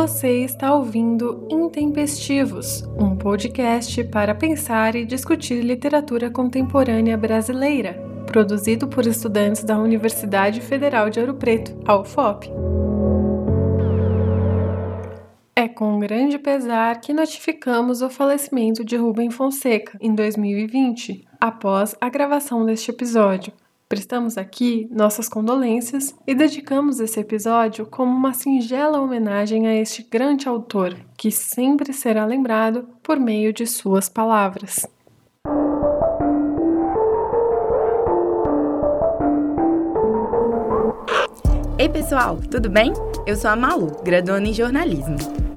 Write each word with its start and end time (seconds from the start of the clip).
Você 0.00 0.44
está 0.44 0.74
ouvindo 0.74 1.46
Intempestivos, 1.50 2.82
um 2.98 3.14
podcast 3.14 4.02
para 4.04 4.34
pensar 4.34 4.94
e 4.94 5.04
discutir 5.04 5.60
literatura 5.60 6.30
contemporânea 6.30 7.18
brasileira, 7.18 8.02
produzido 8.24 8.88
por 8.88 9.04
estudantes 9.04 9.62
da 9.62 9.78
Universidade 9.78 10.62
Federal 10.62 11.10
de 11.10 11.20
Ouro 11.20 11.34
Preto, 11.34 11.78
a 11.84 11.98
UFOP. 11.98 12.50
É 15.54 15.68
com 15.68 15.98
grande 15.98 16.38
pesar 16.38 16.98
que 16.98 17.12
notificamos 17.12 18.00
o 18.00 18.08
falecimento 18.08 18.82
de 18.82 18.96
Rubem 18.96 19.30
Fonseca 19.30 19.98
em 20.00 20.14
2020, 20.14 21.26
após 21.38 21.94
a 22.00 22.08
gravação 22.08 22.64
deste 22.64 22.90
episódio. 22.90 23.52
Prestamos 23.90 24.38
aqui 24.38 24.88
nossas 24.88 25.28
condolências 25.28 26.14
e 26.24 26.32
dedicamos 26.32 27.00
esse 27.00 27.18
episódio 27.18 27.84
como 27.84 28.16
uma 28.16 28.32
singela 28.32 29.00
homenagem 29.00 29.66
a 29.66 29.74
este 29.74 30.06
grande 30.08 30.48
autor, 30.48 30.96
que 31.18 31.28
sempre 31.32 31.92
será 31.92 32.24
lembrado 32.24 32.86
por 33.02 33.18
meio 33.18 33.52
de 33.52 33.66
suas 33.66 34.08
palavras. 34.08 34.86
Ei 41.76 41.88
pessoal, 41.88 42.38
tudo 42.48 42.70
bem? 42.70 42.92
Eu 43.26 43.34
sou 43.34 43.50
a 43.50 43.56
Malu, 43.56 43.90
graduando 44.04 44.46
em 44.46 44.54
jornalismo. 44.54 45.16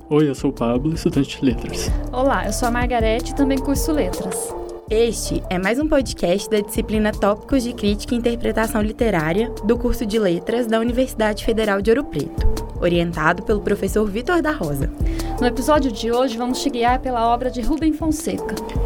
Oi, 0.10 0.28
eu 0.28 0.34
sou 0.34 0.50
o 0.50 0.54
Pablo, 0.54 0.96
estudante 0.96 1.40
de 1.40 1.46
letras. 1.46 1.92
Olá, 2.12 2.48
eu 2.48 2.52
sou 2.52 2.68
a 2.68 2.72
Margarete, 2.72 3.36
também 3.36 3.60
curso 3.60 3.92
letras. 3.92 4.63
Este 4.90 5.42
é 5.50 5.58
mais 5.58 5.80
um 5.80 5.88
podcast 5.88 6.50
da 6.50 6.60
disciplina 6.60 7.12
Tópicos 7.12 7.64
de 7.64 7.74
Crítica 7.74 8.14
e 8.14 8.18
Interpretação 8.18 8.82
Literária 8.82 9.50
do 9.66 9.78
curso 9.78 10.06
de 10.06 10.20
Letras 10.20 10.68
da 10.68 10.80
Universidade 10.80 11.46
Federal 11.46 11.82
de 11.82 11.90
Ouro 11.90 12.04
Preto, 12.04 12.46
orientado 12.82 13.44
pelo 13.44 13.62
professor 13.62 14.06
Vitor 14.06 14.42
da 14.42 14.52
Rosa. 14.52 14.92
No 15.40 15.48
episódio 15.48 15.92
de 15.92 16.12
hoje, 16.12 16.38
vamos 16.38 16.62
te 16.62 16.70
guiar 16.70 17.00
pela 17.00 17.34
obra 17.34 17.50
de 17.50 17.62
Rubem 17.62 17.94
Fonseca. 17.94 18.83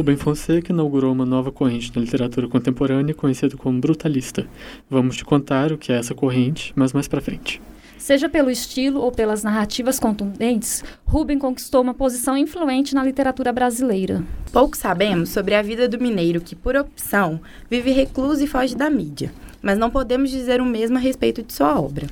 Rubem 0.00 0.16
Fonseca 0.16 0.72
inaugurou 0.72 1.12
uma 1.12 1.26
nova 1.26 1.52
corrente 1.52 1.92
na 1.94 2.00
literatura 2.00 2.48
contemporânea 2.48 3.14
conhecida 3.14 3.54
como 3.54 3.78
brutalista. 3.78 4.48
Vamos 4.88 5.14
te 5.14 5.26
contar 5.26 5.72
o 5.72 5.76
que 5.76 5.92
é 5.92 5.96
essa 5.96 6.14
corrente, 6.14 6.72
mas 6.74 6.94
mais 6.94 7.06
para 7.06 7.20
frente. 7.20 7.60
Seja 7.98 8.26
pelo 8.26 8.50
estilo 8.50 8.98
ou 8.98 9.12
pelas 9.12 9.44
narrativas 9.44 10.00
contundentes, 10.00 10.82
Rubem 11.04 11.38
conquistou 11.38 11.82
uma 11.82 11.92
posição 11.92 12.34
influente 12.34 12.94
na 12.94 13.04
literatura 13.04 13.52
brasileira. 13.52 14.24
Pouco 14.50 14.74
sabemos 14.74 15.28
sobre 15.28 15.54
a 15.54 15.60
vida 15.60 15.86
do 15.86 16.00
mineiro 16.00 16.40
que, 16.40 16.56
por 16.56 16.76
opção, 16.76 17.38
vive 17.68 17.90
recluso 17.90 18.42
e 18.42 18.46
foge 18.46 18.74
da 18.74 18.88
mídia, 18.88 19.30
mas 19.60 19.78
não 19.78 19.90
podemos 19.90 20.30
dizer 20.30 20.62
o 20.62 20.64
mesmo 20.64 20.96
a 20.96 21.00
respeito 21.00 21.42
de 21.42 21.52
sua 21.52 21.78
obra. 21.78 22.06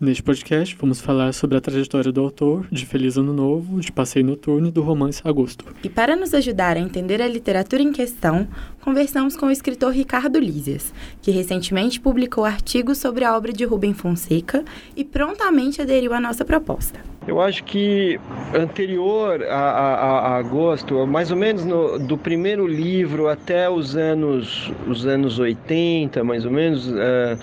Neste 0.00 0.22
podcast, 0.22 0.76
vamos 0.80 1.00
falar 1.00 1.34
sobre 1.34 1.56
a 1.56 1.60
trajetória 1.60 2.12
do 2.12 2.20
autor, 2.20 2.68
de 2.70 2.86
Feliz 2.86 3.16
Ano 3.16 3.32
Novo, 3.32 3.80
de 3.80 3.90
Passeio 3.90 4.24
Noturno 4.24 4.68
e 4.68 4.70
do 4.70 4.80
romance 4.80 5.20
Agosto. 5.24 5.64
E 5.82 5.88
para 5.88 6.14
nos 6.14 6.32
ajudar 6.32 6.76
a 6.76 6.80
entender 6.80 7.20
a 7.20 7.26
literatura 7.26 7.82
em 7.82 7.90
questão, 7.90 8.46
conversamos 8.80 9.36
com 9.36 9.46
o 9.46 9.50
escritor 9.50 9.92
Ricardo 9.92 10.38
Lízias, 10.38 10.94
que 11.20 11.32
recentemente 11.32 11.98
publicou 11.98 12.44
artigos 12.44 12.98
sobre 12.98 13.24
a 13.24 13.36
obra 13.36 13.52
de 13.52 13.64
Rubem 13.64 13.92
Fonseca 13.92 14.64
e 14.94 15.04
prontamente 15.04 15.82
aderiu 15.82 16.14
à 16.14 16.20
nossa 16.20 16.44
proposta. 16.44 17.00
Eu 17.28 17.42
acho 17.42 17.62
que 17.64 18.18
anterior 18.54 19.44
a, 19.44 19.54
a, 19.54 20.18
a 20.20 20.36
agosto, 20.38 21.06
mais 21.06 21.30
ou 21.30 21.36
menos 21.36 21.62
no, 21.62 21.98
do 21.98 22.16
primeiro 22.16 22.66
livro 22.66 23.28
até 23.28 23.68
os 23.68 23.94
anos, 23.96 24.72
os 24.86 25.06
anos 25.06 25.38
80, 25.38 26.24
mais 26.24 26.46
ou 26.46 26.50
menos, 26.50 26.88
uh, 26.88 27.38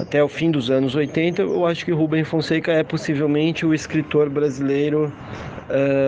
até 0.00 0.24
o 0.24 0.28
fim 0.28 0.50
dos 0.50 0.70
anos 0.70 0.94
80, 0.94 1.42
eu 1.42 1.66
acho 1.66 1.84
que 1.84 1.92
Rubem 1.92 2.24
Fonseca 2.24 2.72
é 2.72 2.82
possivelmente 2.82 3.66
o 3.66 3.74
escritor 3.74 4.30
brasileiro 4.30 5.12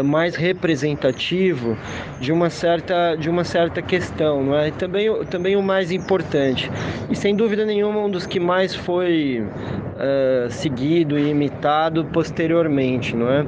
mais 0.05 0.35
representativo 0.37 1.77
de 2.21 2.33
uma 2.33 2.51
certa 2.51 3.17
de 3.17 3.31
uma 3.31 3.45
certa 3.45 3.81
questão, 3.81 4.43
não 4.43 4.59
é? 4.59 4.69
E 4.69 4.73
também 4.73 5.25
também 5.27 5.57
o 5.57 5.63
mais 5.63 5.91
importante 5.91 6.71
e 7.11 7.17
sem 7.17 7.35
dúvida 7.35 7.65
nenhuma 7.65 8.01
um 8.01 8.11
dos 8.11 8.27
que 8.27 8.41
mais 8.41 8.75
foi 8.75 9.43
uh, 9.43 10.51
seguido 10.51 11.19
e 11.19 11.31
imitado 11.31 12.05
posteriormente, 12.07 13.17
não 13.17 13.31
é? 13.31 13.45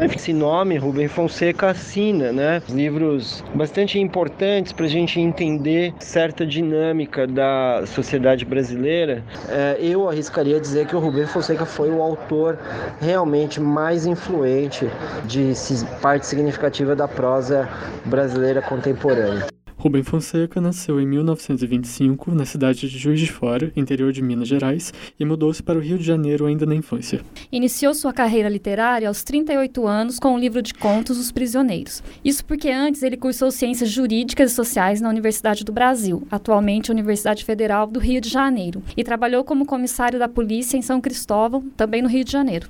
Esse 0.00 0.32
nome, 0.32 0.78
Rubem 0.78 1.08
Fonseca, 1.08 1.70
assina, 1.70 2.30
né? 2.30 2.62
Livros 2.68 3.42
bastante 3.52 3.98
importantes 3.98 4.72
para 4.72 4.86
a 4.86 4.88
gente 4.88 5.18
entender 5.18 5.92
certa 5.98 6.46
dinâmica 6.46 7.26
da 7.26 7.82
sociedade 7.84 8.44
brasileira. 8.44 9.24
É, 9.48 9.76
eu 9.80 10.08
arriscaria 10.08 10.60
dizer 10.60 10.86
que 10.86 10.94
o 10.94 11.00
Rubem 11.00 11.26
Fonseca 11.26 11.66
foi 11.66 11.90
o 11.90 12.00
autor 12.00 12.56
realmente 13.00 13.60
mais 13.60 14.06
influente 14.06 14.88
de 15.24 15.52
parte 16.00 16.26
significativa 16.26 16.94
da 16.94 17.08
prosa 17.08 17.68
brasileira 18.04 18.62
contemporânea. 18.62 19.48
Rubem 19.78 20.02
Fonseca 20.02 20.60
nasceu 20.60 21.00
em 21.00 21.06
1925 21.06 22.34
na 22.34 22.44
cidade 22.44 22.88
de 22.88 22.98
Juiz 22.98 23.20
de 23.20 23.30
Fora, 23.30 23.72
interior 23.76 24.12
de 24.12 24.20
Minas 24.20 24.48
Gerais, 24.48 24.92
e 25.18 25.24
mudou-se 25.24 25.62
para 25.62 25.78
o 25.78 25.80
Rio 25.80 25.96
de 25.96 26.02
Janeiro 26.02 26.46
ainda 26.46 26.66
na 26.66 26.74
infância. 26.74 27.20
Iniciou 27.52 27.94
sua 27.94 28.12
carreira 28.12 28.48
literária 28.48 29.06
aos 29.06 29.22
38 29.22 29.86
anos 29.86 30.18
com 30.18 30.34
o 30.34 30.38
livro 30.38 30.60
de 30.60 30.74
contos 30.74 31.16
Os 31.16 31.30
Prisioneiros. 31.30 32.02
Isso 32.24 32.44
porque 32.44 32.68
antes 32.68 33.04
ele 33.04 33.16
cursou 33.16 33.52
Ciências 33.52 33.88
Jurídicas 33.88 34.50
e 34.50 34.54
Sociais 34.56 35.00
na 35.00 35.08
Universidade 35.08 35.64
do 35.64 35.72
Brasil, 35.72 36.26
atualmente 36.28 36.90
Universidade 36.90 37.44
Federal 37.44 37.86
do 37.86 38.00
Rio 38.00 38.20
de 38.20 38.28
Janeiro, 38.28 38.82
e 38.96 39.04
trabalhou 39.04 39.44
como 39.44 39.64
comissário 39.64 40.18
da 40.18 40.28
polícia 40.28 40.76
em 40.76 40.82
São 40.82 41.00
Cristóvão, 41.00 41.62
também 41.76 42.02
no 42.02 42.08
Rio 42.08 42.24
de 42.24 42.32
Janeiro. 42.32 42.68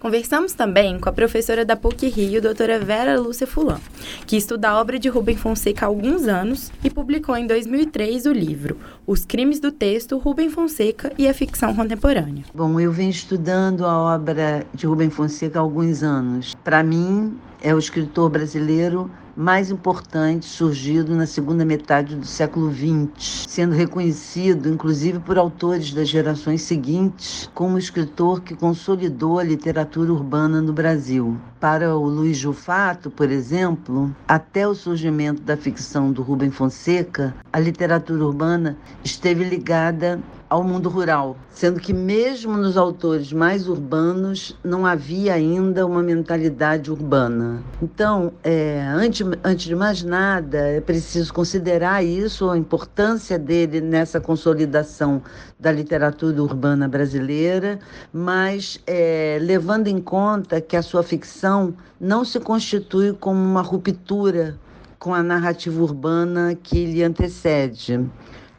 Conversamos 0.00 0.54
também 0.54 0.98
com 0.98 1.10
a 1.10 1.12
professora 1.12 1.62
da 1.62 1.76
PUC 1.76 2.08
Rio, 2.08 2.40
doutora 2.40 2.78
Vera 2.78 3.20
Lúcia 3.20 3.46
Fulan, 3.46 3.78
que 4.26 4.34
estuda 4.34 4.70
a 4.70 4.80
obra 4.80 4.98
de 4.98 5.10
Rubem 5.10 5.36
Fonseca 5.36 5.84
há 5.84 5.88
alguns 5.88 6.26
anos 6.26 6.72
e 6.82 6.88
publicou 6.88 7.36
em 7.36 7.46
2003 7.46 8.24
o 8.24 8.32
livro 8.32 8.78
Os 9.06 9.26
Crimes 9.26 9.60
do 9.60 9.70
Texto, 9.70 10.16
Rubem 10.16 10.48
Fonseca 10.48 11.12
e 11.18 11.28
a 11.28 11.34
Ficção 11.34 11.76
Contemporânea. 11.76 12.44
Bom, 12.54 12.80
eu 12.80 12.90
venho 12.90 13.10
estudando 13.10 13.84
a 13.84 14.14
obra 14.14 14.64
de 14.72 14.86
Rubem 14.86 15.10
Fonseca 15.10 15.58
há 15.58 15.62
alguns 15.62 16.02
anos. 16.02 16.54
Para 16.64 16.82
mim, 16.82 17.38
é 17.62 17.74
o 17.74 17.78
escritor 17.78 18.30
brasileiro 18.30 19.10
mais 19.36 19.70
importante 19.70 20.46
surgido 20.46 21.14
na 21.14 21.26
segunda 21.26 21.64
metade 21.64 22.16
do 22.16 22.26
século 22.26 22.70
XX, 22.72 23.46
sendo 23.48 23.74
reconhecido 23.74 24.68
inclusive 24.68 25.18
por 25.20 25.38
autores 25.38 25.94
das 25.94 26.08
gerações 26.08 26.62
seguintes 26.62 27.48
como 27.54 27.78
escritor 27.78 28.42
que 28.42 28.54
consolidou 28.54 29.38
a 29.38 29.44
literatura 29.44 30.12
urbana 30.12 30.60
no 30.60 30.72
Brasil. 30.72 31.36
Para 31.58 31.96
o 31.96 32.06
Luiz 32.06 32.36
Jufato, 32.36 33.10
por 33.10 33.30
exemplo, 33.30 34.14
até 34.26 34.66
o 34.66 34.74
surgimento 34.74 35.42
da 35.42 35.56
ficção 35.56 36.10
do 36.12 36.22
Rubem 36.22 36.50
Fonseca, 36.50 37.34
a 37.52 37.58
literatura 37.58 38.24
urbana 38.24 38.76
esteve 39.04 39.44
ligada 39.44 40.20
ao 40.50 40.64
mundo 40.64 40.88
rural, 40.88 41.36
sendo 41.48 41.78
que 41.78 41.92
mesmo 41.92 42.56
nos 42.56 42.76
autores 42.76 43.32
mais 43.32 43.68
urbanos 43.68 44.58
não 44.64 44.84
havia 44.84 45.34
ainda 45.34 45.86
uma 45.86 46.02
mentalidade 46.02 46.90
urbana. 46.90 47.62
Então, 47.80 48.32
é, 48.42 48.84
antes, 48.92 49.24
antes 49.44 49.66
de 49.66 49.76
mais 49.76 50.02
nada, 50.02 50.58
é 50.58 50.80
preciso 50.80 51.32
considerar 51.32 52.04
isso, 52.04 52.50
a 52.50 52.58
importância 52.58 53.38
dele 53.38 53.80
nessa 53.80 54.20
consolidação 54.20 55.22
da 55.56 55.70
literatura 55.70 56.42
urbana 56.42 56.88
brasileira, 56.88 57.78
mas 58.12 58.80
é, 58.88 59.38
levando 59.40 59.86
em 59.86 60.00
conta 60.00 60.60
que 60.60 60.76
a 60.76 60.82
sua 60.82 61.04
ficção 61.04 61.72
não 62.00 62.24
se 62.24 62.40
constitui 62.40 63.12
como 63.12 63.38
uma 63.38 63.62
ruptura 63.62 64.58
com 64.98 65.14
a 65.14 65.22
narrativa 65.22 65.80
urbana 65.80 66.58
que 66.60 66.86
lhe 66.86 67.04
antecede. 67.04 68.04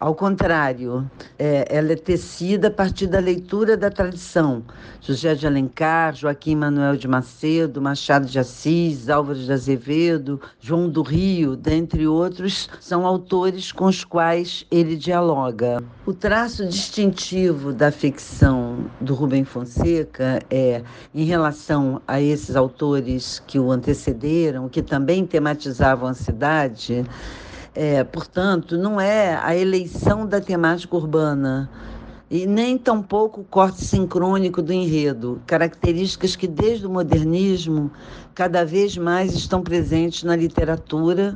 Ao 0.02 0.16
contrário, 0.16 1.08
é, 1.38 1.68
ela 1.70 1.92
é 1.92 1.96
tecida 1.96 2.70
a 2.70 2.72
partir 2.72 3.06
da 3.06 3.20
leitura 3.20 3.78
da 3.78 3.92
tradição. 3.92 4.64
José 5.00 5.36
de 5.36 5.46
Alencar, 5.46 6.16
Joaquim 6.16 6.56
Manuel 6.56 6.98
de 6.98 7.08
Macedo, 7.08 7.80
Machado 7.80 8.26
de 8.26 8.40
Assis, 8.40 9.10
Álvares 9.10 9.46
de 9.46 9.54
Azevedo, 9.54 10.42
João 10.60 10.90
do 10.90 11.04
Rio, 11.04 11.56
dentre 11.56 12.08
outros, 12.08 12.68
são 12.80 13.06
autores 13.06 13.72
com 13.72 13.86
os 13.86 14.04
quais 14.04 14.66
ele 14.72 14.96
dialoga. 14.96 15.84
O 16.04 16.14
traço 16.14 16.68
distintivo 16.68 17.72
da 17.72 17.92
ficção 17.92 18.90
do 19.00 19.14
Rubem 19.14 19.44
Fonseca 19.44 20.40
é, 20.50 20.82
em 21.14 21.26
relação 21.26 22.02
a 22.08 22.20
esses 22.20 22.56
autores 22.56 23.40
que 23.46 23.60
o 23.60 23.70
antecederam, 23.70 24.68
que 24.68 24.82
também 24.82 25.28
tematizavam 25.28 26.10
a 26.10 26.16
cidade, 26.16 27.06
é, 27.74 28.04
portanto, 28.04 28.78
não 28.78 29.00
é 29.00 29.40
a 29.42 29.56
eleição 29.56 30.26
da 30.26 30.42
temática 30.42 30.96
urbana, 30.96 31.70
e 32.30 32.46
nem 32.46 32.78
tampouco 32.78 33.42
o 33.42 33.44
corte 33.44 33.84
sincrônico 33.84 34.62
do 34.62 34.72
enredo, 34.72 35.42
características 35.46 36.34
que 36.34 36.48
desde 36.48 36.88
o 36.88 36.90
modernismo 36.90 37.92
cada 38.34 38.64
vez 38.64 38.98
mais 38.98 39.34
estão 39.34 39.62
presentes 39.62 40.24
na 40.24 40.34
literatura 40.34 41.36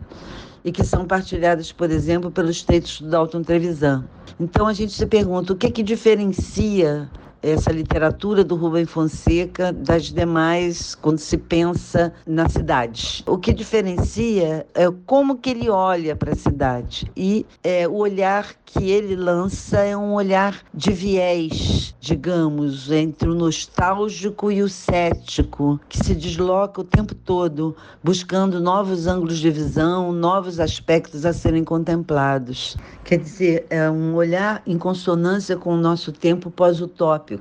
e 0.64 0.72
que 0.72 0.86
são 0.86 1.06
partilhadas, 1.06 1.72
por 1.72 1.92
exemplo, 1.92 2.32
pelos 2.32 2.64
textos 2.64 3.02
do 3.02 3.10
Dalton 3.10 3.44
Trevisan. 3.44 4.06
Então 4.40 4.68
a 4.68 4.74
gente 4.74 4.94
se 4.94 5.06
pergunta 5.06 5.52
o 5.52 5.56
que, 5.56 5.70
que 5.70 5.84
diferencia 5.84 7.10
essa 7.52 7.72
literatura 7.72 8.44
do 8.44 8.56
Rubem 8.56 8.86
Fonseca 8.86 9.72
das 9.72 10.06
demais 10.06 10.96
quando 10.96 11.20
se 11.20 11.38
pensa 11.38 12.14
na 12.26 12.50
cidade. 12.50 13.24
O 13.28 13.38
que 13.38 13.54
diferencia 13.54 14.66
é 14.74 14.86
como 15.06 15.38
que 15.38 15.52
ele 15.52 15.70
olha 15.70 16.16
para 16.16 16.34
a 16.34 16.36
cidade 16.36 17.12
e 17.16 17.46
é, 17.64 17.88
o 17.88 17.96
olhar 17.96 18.56
que 18.66 18.90
ele 18.92 19.16
lança 19.16 19.80
é 19.80 19.96
um 19.96 20.14
olhar 20.14 20.62
de 20.74 20.92
viés, 20.92 21.96
digamos, 22.00 22.92
entre 22.92 23.30
o 23.30 23.36
nostálgico 23.36 24.52
e 24.52 24.62
o 24.62 24.68
cético, 24.68 25.80
que 25.88 25.98
se 25.98 26.14
desloca 26.14 26.82
o 26.82 26.84
tempo 26.84 27.16
todo, 27.16 27.76
buscando 28.04 28.60
novos 28.60 29.08
ângulos 29.08 29.38
de 29.38 29.50
visão, 29.50 30.12
novos 30.12 30.60
aspectos 30.60 31.26
a 31.26 31.32
serem 31.32 31.64
contemplados. 31.64 32.76
Quer 33.04 33.20
dizer, 33.20 33.66
é 33.70 33.90
um 33.90 34.16
olhar 34.16 34.62
em 34.66 34.78
consonância 34.78 35.56
com 35.56 35.74
o 35.74 35.78
nosso 35.78 36.12
tempo 36.12 36.50
pós-utópico, 36.50 37.35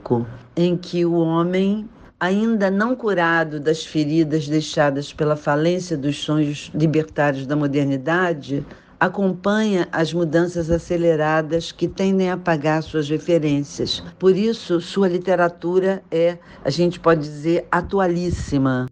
em 0.56 0.76
que 0.76 1.04
o 1.04 1.14
homem 1.14 1.88
ainda 2.18 2.70
não 2.70 2.96
curado 2.96 3.60
das 3.60 3.84
feridas 3.84 4.48
deixadas 4.48 5.12
pela 5.12 5.36
falência 5.36 5.96
dos 5.96 6.16
sonhos 6.16 6.70
libertários 6.74 7.46
da 7.46 7.54
modernidade, 7.54 8.64
acompanha 8.98 9.86
as 9.92 10.12
mudanças 10.12 10.70
aceleradas 10.70 11.70
que 11.72 11.86
tendem 11.86 12.30
a 12.30 12.34
apagar 12.34 12.82
suas 12.82 13.08
referências. 13.08 14.02
Por 14.18 14.36
isso, 14.36 14.80
sua 14.80 15.08
literatura 15.08 16.02
é, 16.10 16.38
a 16.64 16.70
gente 16.70 16.98
pode 16.98 17.20
dizer, 17.20 17.66
atualíssima. 17.70 18.86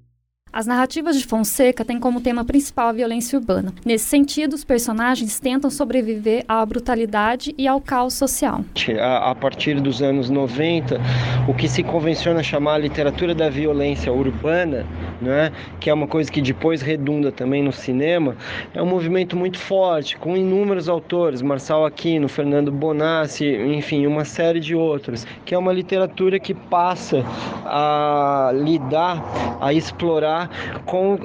As 0.52 0.66
narrativas 0.66 1.16
de 1.16 1.24
Fonseca 1.24 1.82
têm 1.82 1.98
como 1.98 2.20
tema 2.20 2.44
principal 2.44 2.88
a 2.88 2.92
violência 2.92 3.38
urbana. 3.38 3.72
Nesse 3.86 4.04
sentido, 4.04 4.52
os 4.52 4.62
personagens 4.62 5.40
tentam 5.40 5.70
sobreviver 5.70 6.44
à 6.46 6.64
brutalidade 6.66 7.54
e 7.56 7.66
ao 7.66 7.80
caos 7.80 8.12
social. 8.12 8.62
A, 9.00 9.34
partir 9.34 9.80
dos 9.80 10.02
anos 10.02 10.28
90, 10.28 11.00
o 11.48 11.54
que 11.54 11.66
se 11.66 11.82
convenciona 11.82 12.42
chamar 12.42 12.74
a 12.74 12.78
literatura 12.78 13.34
da 13.34 13.48
violência 13.48 14.12
urbana, 14.12 14.86
né, 15.22 15.50
que 15.80 15.88
é 15.88 15.94
uma 15.94 16.06
coisa 16.06 16.30
que 16.30 16.42
depois 16.42 16.82
redunda 16.82 17.32
também 17.32 17.62
no 17.62 17.72
cinema, 17.72 18.36
é 18.74 18.82
um 18.82 18.86
movimento 18.86 19.34
muito 19.34 19.58
forte, 19.58 20.18
com 20.18 20.36
inúmeros 20.36 20.86
autores, 20.86 21.40
Marçal 21.40 21.86
Aquino, 21.86 22.28
Fernando 22.28 22.70
Bonassi, 22.70 23.46
enfim, 23.46 24.06
uma 24.06 24.26
série 24.26 24.60
de 24.60 24.74
outros, 24.74 25.26
que 25.46 25.54
é 25.54 25.58
uma 25.58 25.72
literatura 25.72 26.38
que 26.38 26.52
passa 26.52 27.24
a 27.64 28.50
lidar, 28.52 29.24
a 29.58 29.72
explorar 29.72 30.41
com 30.84 31.14
uh, 31.14 31.18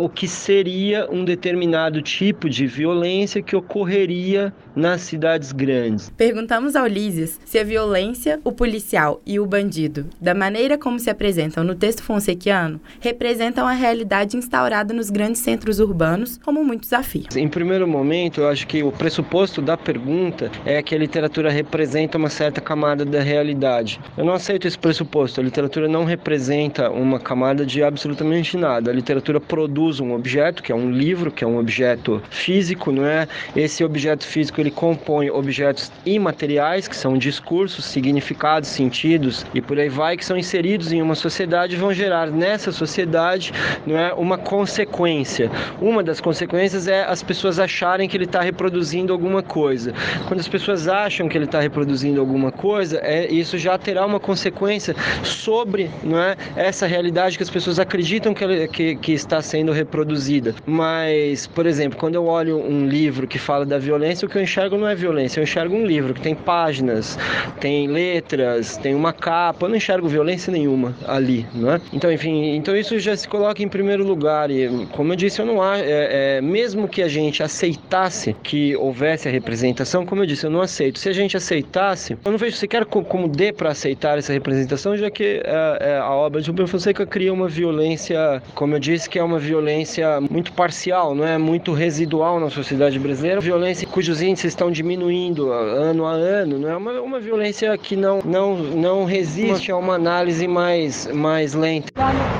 o 0.00 0.08
que 0.08 0.28
seria 0.28 1.08
um 1.10 1.24
determinado 1.24 2.02
tipo 2.02 2.48
de 2.48 2.66
violência 2.66 3.42
que 3.42 3.56
ocorreria 3.56 4.52
nas 4.74 5.02
cidades 5.02 5.52
grandes. 5.52 6.10
Perguntamos 6.16 6.74
ao 6.74 6.86
Lísias 6.86 7.40
se 7.44 7.58
a 7.58 7.64
violência, 7.64 8.40
o 8.44 8.52
policial 8.52 9.20
e 9.24 9.38
o 9.38 9.46
bandido, 9.46 10.06
da 10.20 10.34
maneira 10.34 10.76
como 10.76 10.98
se 10.98 11.10
apresentam 11.10 11.62
no 11.62 11.74
texto 11.74 12.02
fonsequiano, 12.02 12.80
representam 13.00 13.66
a 13.66 13.72
realidade 13.72 14.36
instaurada 14.36 14.92
nos 14.92 15.10
grandes 15.10 15.40
centros 15.40 15.78
urbanos 15.78 16.38
como 16.38 16.64
muito 16.64 16.82
desafio. 16.82 17.24
Em 17.36 17.48
primeiro 17.48 17.86
momento, 17.86 18.40
eu 18.40 18.48
acho 18.48 18.66
que 18.66 18.82
o 18.82 18.90
pressuposto 18.90 19.62
da 19.62 19.76
pergunta 19.76 20.50
é 20.64 20.82
que 20.82 20.94
a 20.94 20.98
literatura 20.98 21.50
representa 21.50 22.18
uma 22.18 22.30
certa 22.30 22.60
camada 22.60 23.04
da 23.04 23.20
realidade. 23.20 24.00
Eu 24.16 24.24
não 24.24 24.34
aceito 24.34 24.66
esse 24.66 24.78
pressuposto. 24.78 25.40
A 25.40 25.44
literatura 25.44 25.88
não 25.88 26.04
representa 26.04 26.90
uma 26.90 27.20
camada 27.20 27.64
de 27.64 27.82
absolutamente 27.82 28.53
nada. 28.56 28.90
A 28.90 28.94
literatura 28.94 29.40
produz 29.40 30.00
um 30.00 30.14
objeto, 30.14 30.62
que 30.62 30.72
é 30.72 30.74
um 30.74 30.90
livro, 30.90 31.30
que 31.30 31.44
é 31.44 31.46
um 31.46 31.58
objeto 31.58 32.22
físico, 32.30 32.92
não 32.92 33.04
é? 33.04 33.26
Esse 33.56 33.84
objeto 33.84 34.26
físico 34.26 34.60
ele 34.60 34.70
compõe 34.70 35.30
objetos 35.30 35.90
imateriais, 36.04 36.88
que 36.88 36.96
são 36.96 37.16
discursos, 37.16 37.84
significados, 37.84 38.68
sentidos 38.68 39.44
e 39.54 39.60
por 39.60 39.78
aí 39.78 39.88
vai, 39.88 40.16
que 40.16 40.24
são 40.24 40.36
inseridos 40.36 40.92
em 40.92 41.02
uma 41.02 41.14
sociedade 41.14 41.74
e 41.74 41.78
vão 41.78 41.92
gerar 41.92 42.30
nessa 42.30 42.72
sociedade 42.72 43.52
não 43.86 43.98
é, 43.98 44.12
uma 44.14 44.38
consequência. 44.38 45.50
Uma 45.80 46.02
das 46.02 46.20
consequências 46.20 46.88
é 46.88 47.04
as 47.04 47.22
pessoas 47.22 47.58
acharem 47.58 48.08
que 48.08 48.16
ele 48.16 48.24
está 48.24 48.40
reproduzindo 48.40 49.12
alguma 49.12 49.42
coisa. 49.42 49.92
Quando 50.28 50.40
as 50.40 50.48
pessoas 50.48 50.88
acham 50.88 51.28
que 51.28 51.36
ele 51.36 51.44
está 51.44 51.60
reproduzindo 51.60 52.20
alguma 52.20 52.52
coisa, 52.52 53.00
é, 53.02 53.30
isso 53.32 53.58
já 53.58 53.76
terá 53.78 54.04
uma 54.06 54.20
consequência 54.20 54.94
sobre 55.22 55.90
não 56.02 56.18
é, 56.18 56.36
essa 56.56 56.86
realidade 56.86 57.36
que 57.36 57.42
as 57.42 57.50
pessoas 57.50 57.78
acreditam 57.78 58.34
que, 58.34 58.43
ela, 58.44 58.68
que, 58.68 58.96
que 58.96 59.12
está 59.12 59.42
sendo 59.42 59.72
reproduzida. 59.72 60.54
Mas, 60.66 61.46
por 61.46 61.66
exemplo, 61.66 61.98
quando 61.98 62.14
eu 62.14 62.26
olho 62.26 62.58
um 62.58 62.86
livro 62.86 63.26
que 63.26 63.38
fala 63.38 63.64
da 63.64 63.78
violência, 63.78 64.26
o 64.26 64.28
que 64.28 64.38
eu 64.38 64.42
enxergo 64.42 64.76
não 64.76 64.88
é 64.88 64.94
violência, 64.94 65.40
eu 65.40 65.44
enxergo 65.44 65.74
um 65.74 65.86
livro 65.86 66.14
que 66.14 66.20
tem 66.20 66.34
páginas, 66.34 67.18
tem 67.60 67.88
letras, 67.88 68.76
tem 68.76 68.94
uma 68.94 69.12
capa, 69.12 69.66
eu 69.66 69.70
não 69.70 69.76
enxergo 69.76 70.08
violência 70.08 70.52
nenhuma 70.52 70.94
ali, 71.06 71.46
não 71.54 71.72
é? 71.72 71.80
Então, 71.92 72.12
enfim, 72.12 72.54
então 72.54 72.76
isso 72.76 72.98
já 72.98 73.16
se 73.16 73.28
coloca 73.28 73.62
em 73.62 73.68
primeiro 73.68 74.04
lugar 74.04 74.50
e, 74.50 74.86
como 74.92 75.12
eu 75.12 75.16
disse, 75.16 75.40
eu 75.40 75.46
não 75.46 75.62
há, 75.62 75.78
é, 75.78 76.38
é, 76.38 76.40
mesmo 76.40 76.88
que 76.88 77.02
a 77.02 77.08
gente 77.08 77.42
aceitasse 77.42 78.34
que 78.42 78.76
houvesse 78.76 79.28
a 79.28 79.30
representação, 79.30 80.04
como 80.04 80.22
eu 80.22 80.26
disse, 80.26 80.46
eu 80.46 80.50
não 80.50 80.60
aceito. 80.60 80.98
Se 80.98 81.08
a 81.08 81.12
gente 81.12 81.36
aceitasse, 81.36 82.16
eu 82.24 82.30
não 82.30 82.38
vejo 82.38 82.56
sequer 82.56 82.84
como, 82.84 83.04
como 83.04 83.28
dê 83.28 83.52
para 83.52 83.70
aceitar 83.70 84.18
essa 84.18 84.32
representação, 84.32 84.96
já 84.96 85.10
que 85.10 85.42
é, 85.44 85.78
é 85.80 85.98
a 85.98 86.10
obra 86.10 86.40
de 86.40 86.50
Rubem 86.50 86.66
Fonseca 86.66 87.06
cria 87.06 87.32
uma 87.32 87.48
violência, 87.48 88.33
como 88.54 88.74
eu 88.74 88.78
disse, 88.78 89.08
que 89.08 89.18
é 89.18 89.22
uma 89.22 89.38
violência 89.38 90.20
muito 90.20 90.52
parcial, 90.52 91.14
não 91.14 91.26
é 91.26 91.38
muito 91.38 91.72
residual 91.72 92.38
na 92.40 92.50
sociedade 92.50 92.98
brasileira, 92.98 93.40
violência 93.40 93.86
cujos 93.86 94.22
índices 94.22 94.52
estão 94.52 94.70
diminuindo 94.70 95.52
ano 95.52 96.06
a 96.06 96.12
ano, 96.12 96.58
não 96.58 96.68
é 96.68 96.76
uma, 96.76 96.92
uma 97.00 97.20
violência 97.20 97.76
que 97.78 97.96
não, 97.96 98.20
não, 98.24 98.56
não 98.56 99.04
resiste 99.04 99.70
a 99.70 99.76
uma 99.76 99.94
análise 99.94 100.46
mais, 100.48 101.06
mais 101.12 101.54
lenta. 101.54 101.92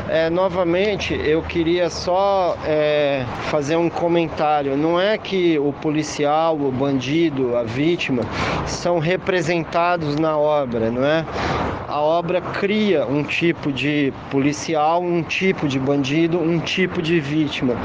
É, 0.08 0.28
novamente, 0.30 1.14
eu 1.14 1.42
queria 1.42 1.88
só 1.90 2.56
é, 2.64 3.24
fazer 3.50 3.76
um 3.76 3.88
comentário. 3.88 4.76
Não 4.76 5.00
é 5.00 5.16
que 5.16 5.58
o 5.58 5.72
policial, 5.72 6.56
o 6.56 6.70
bandido, 6.70 7.56
a 7.56 7.62
vítima 7.62 8.22
são 8.66 8.98
representados 8.98 10.16
na 10.16 10.36
obra, 10.36 10.90
não 10.90 11.04
é? 11.04 11.24
A 11.88 12.00
obra 12.00 12.40
cria 12.40 13.06
um 13.06 13.22
tipo 13.22 13.70
de 13.72 14.12
policial, 14.30 15.02
um 15.02 15.22
tipo 15.22 15.68
de 15.68 15.78
bandido, 15.84 16.38
um 16.40 16.58
tipo 16.58 17.02
de 17.02 17.20
vítima. 17.20 17.76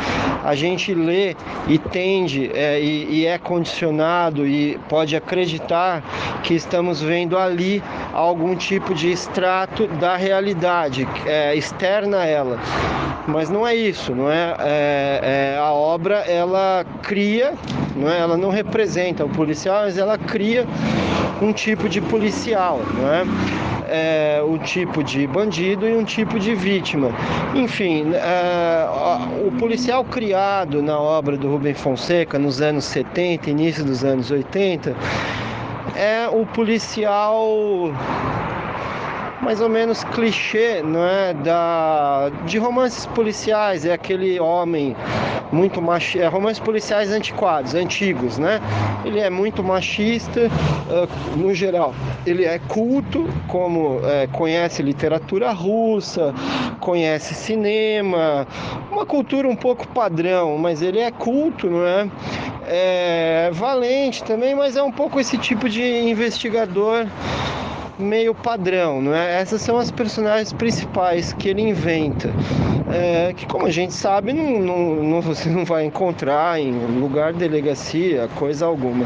A 0.44 0.56
gente 0.56 0.94
lê 0.94 1.36
e 1.68 1.78
tende 1.78 2.50
é, 2.54 2.80
e, 2.82 3.20
e 3.20 3.26
é 3.26 3.38
condicionado 3.38 4.48
e 4.48 4.80
pode 4.88 5.16
acreditar 5.16 6.02
que 6.44 6.54
estamos 6.54 7.02
vendo 7.02 7.38
ali 7.38 7.84
algum 8.14 8.56
tipo 8.56 8.94
de 8.94 9.12
extrato 9.12 9.88
da 9.88 10.16
realidade 10.16 11.08
é, 11.26 11.56
externa 11.56 12.20
a 12.20 12.26
ela. 12.26 12.60
Mas 13.28 13.50
não 13.50 13.68
é 13.68 13.76
isso, 13.76 14.16
não 14.16 14.32
é? 14.32 14.56
é, 14.60 15.54
é 15.56 15.60
a 15.60 15.72
obra 15.72 16.16
ela 16.20 16.86
cria, 17.04 17.54
não 17.96 18.10
é? 18.10 18.20
Ela 18.20 18.38
não 18.38 18.50
representa 18.50 19.24
o 19.24 19.30
policial, 19.30 19.84
mas 19.84 19.98
ela 19.98 20.18
cria 20.18 20.66
um 21.42 21.54
tipo 21.54 21.88
de 21.88 22.02
policial, 22.02 22.82
não 22.98 23.14
é? 23.14 23.24
É, 23.90 24.42
um 24.44 24.58
tipo 24.58 25.04
de 25.04 25.26
bandido 25.28 25.88
e 25.88 25.96
um 25.96 26.04
tipo 26.04 26.40
de 26.40 26.56
vítima. 26.56 27.10
Enfim, 27.56 28.14
é, 28.14 28.88
o 29.46 29.52
policial 29.58 30.04
criado 30.04 30.82
na 30.82 31.00
obra 31.00 31.36
do 31.36 31.50
Rubem 31.50 31.74
Fonseca 31.74 32.38
nos 32.38 32.62
anos 32.62 32.86
70, 32.86 33.50
início 33.50 33.84
dos 33.84 34.04
anos 34.04 34.32
80, 34.32 34.96
é 35.96 36.30
o 36.30 36.46
policial 36.46 37.92
mais 39.42 39.62
ou 39.62 39.70
menos 39.70 40.04
clichê, 40.04 40.82
não 40.84 41.06
é, 41.06 41.34
da 41.34 42.30
de 42.46 42.58
romances 42.58 43.06
policiais, 43.08 43.86
é 43.86 43.94
aquele 43.94 44.40
homem 44.40 44.96
muito 45.52 45.82
machista, 45.82 46.26
é, 46.26 46.28
romances 46.28 46.60
policiais 46.60 47.12
antiquados, 47.12 47.74
antigos, 47.74 48.38
né? 48.38 48.60
Ele 49.04 49.20
é 49.20 49.30
muito 49.30 49.64
machista, 49.64 50.42
uh, 50.48 51.38
no 51.38 51.54
geral. 51.54 51.94
Ele 52.26 52.46
é 52.46 52.60
culto, 52.60 53.28
como 53.48 54.02
é, 54.04 54.28
conhece 54.28 54.84
literatura 54.84 55.52
russa, 55.52 56.34
conhece 56.80 57.34
cinema, 57.34 58.46
uma 58.92 59.06
cultura 59.06 59.48
um 59.48 59.56
pouco 59.56 59.88
padrão, 59.88 60.58
mas 60.58 60.82
ele 60.82 61.00
é 61.00 61.12
culto, 61.12 61.70
não 61.70 61.86
é? 61.86 62.08
É 62.72 63.50
valente 63.54 64.24
também, 64.24 64.54
mas 64.54 64.76
é 64.76 64.84
um 64.84 64.92
pouco 64.92 65.20
esse 65.20 65.38
tipo 65.38 65.68
de 65.68 65.82
investigador 65.82 67.08
meio 68.00 68.34
padrão, 68.34 69.02
não 69.02 69.14
é? 69.14 69.42
Essas 69.42 69.62
são 69.62 69.78
as 69.78 69.92
personagens 69.92 70.54
principais 70.54 71.34
que 71.34 71.50
ele 71.50 71.62
inventa, 71.62 72.30
é, 72.92 73.34
que 73.34 73.46
como 73.46 73.66
a 73.66 73.72
gente 73.72 73.94
sabe, 73.94 74.34
não, 74.34 74.60
não, 74.60 75.04
não, 75.04 75.22
você 75.22 75.50
não 75.50 75.66
vai 75.66 75.86
encontrar 75.86 76.60
em 76.60 76.72
lugar 77.00 77.34
de 77.34 77.40
delegacia, 77.40 78.30
coisa 78.36 78.66
alguma. 78.66 79.06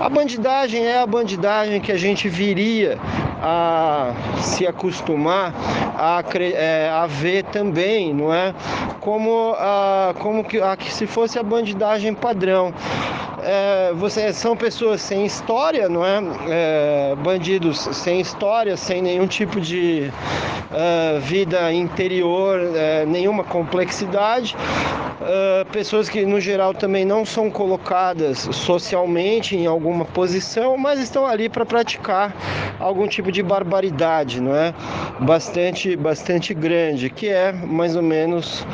A 0.00 0.08
bandidagem 0.08 0.84
é 0.84 0.98
a 0.98 1.06
bandidagem 1.06 1.80
que 1.80 1.90
a 1.90 1.96
gente 1.96 2.28
viria 2.28 2.98
a 3.40 4.12
se 4.40 4.66
acostumar 4.66 5.54
a, 5.96 6.22
é, 6.38 6.90
a 6.90 7.06
ver 7.06 7.44
também, 7.44 8.12
não 8.12 8.32
é? 8.32 8.54
Como, 9.00 9.54
a, 9.56 10.14
como 10.18 10.44
que, 10.44 10.60
a, 10.60 10.76
que 10.76 10.92
se 10.92 11.06
fosse 11.06 11.38
a 11.38 11.42
bandidagem 11.42 12.14
padrão. 12.14 12.72
É, 13.46 13.92
você, 13.92 14.32
são 14.32 14.56
pessoas 14.56 15.02
sem 15.02 15.26
história, 15.26 15.86
não 15.86 16.02
é? 16.02 16.22
é? 16.48 17.14
Bandidos 17.16 17.78
sem 17.92 18.18
história, 18.18 18.74
sem 18.74 19.02
nenhum 19.02 19.26
tipo 19.26 19.60
de 19.60 20.10
uh, 20.72 21.20
vida 21.20 21.70
interior, 21.70 22.58
uh, 22.58 23.06
nenhuma 23.06 23.44
complexidade. 23.44 24.56
Uh, 24.56 25.64
pessoas 25.70 26.08
que, 26.08 26.24
no 26.24 26.40
geral, 26.40 26.72
também 26.72 27.04
não 27.04 27.24
são 27.26 27.50
colocadas 27.50 28.48
socialmente 28.50 29.54
em 29.54 29.66
alguma 29.66 30.06
posição, 30.06 30.78
mas 30.78 30.98
estão 30.98 31.26
ali 31.26 31.50
para 31.50 31.66
praticar 31.66 32.34
algum 32.80 33.06
tipo 33.06 33.30
de 33.30 33.42
barbaridade, 33.42 34.40
não 34.40 34.56
é? 34.56 34.72
Bastante, 35.20 35.94
bastante 35.96 36.54
grande, 36.54 37.10
que 37.10 37.28
é 37.28 37.52
mais 37.52 37.94
ou 37.94 38.02
menos 38.02 38.66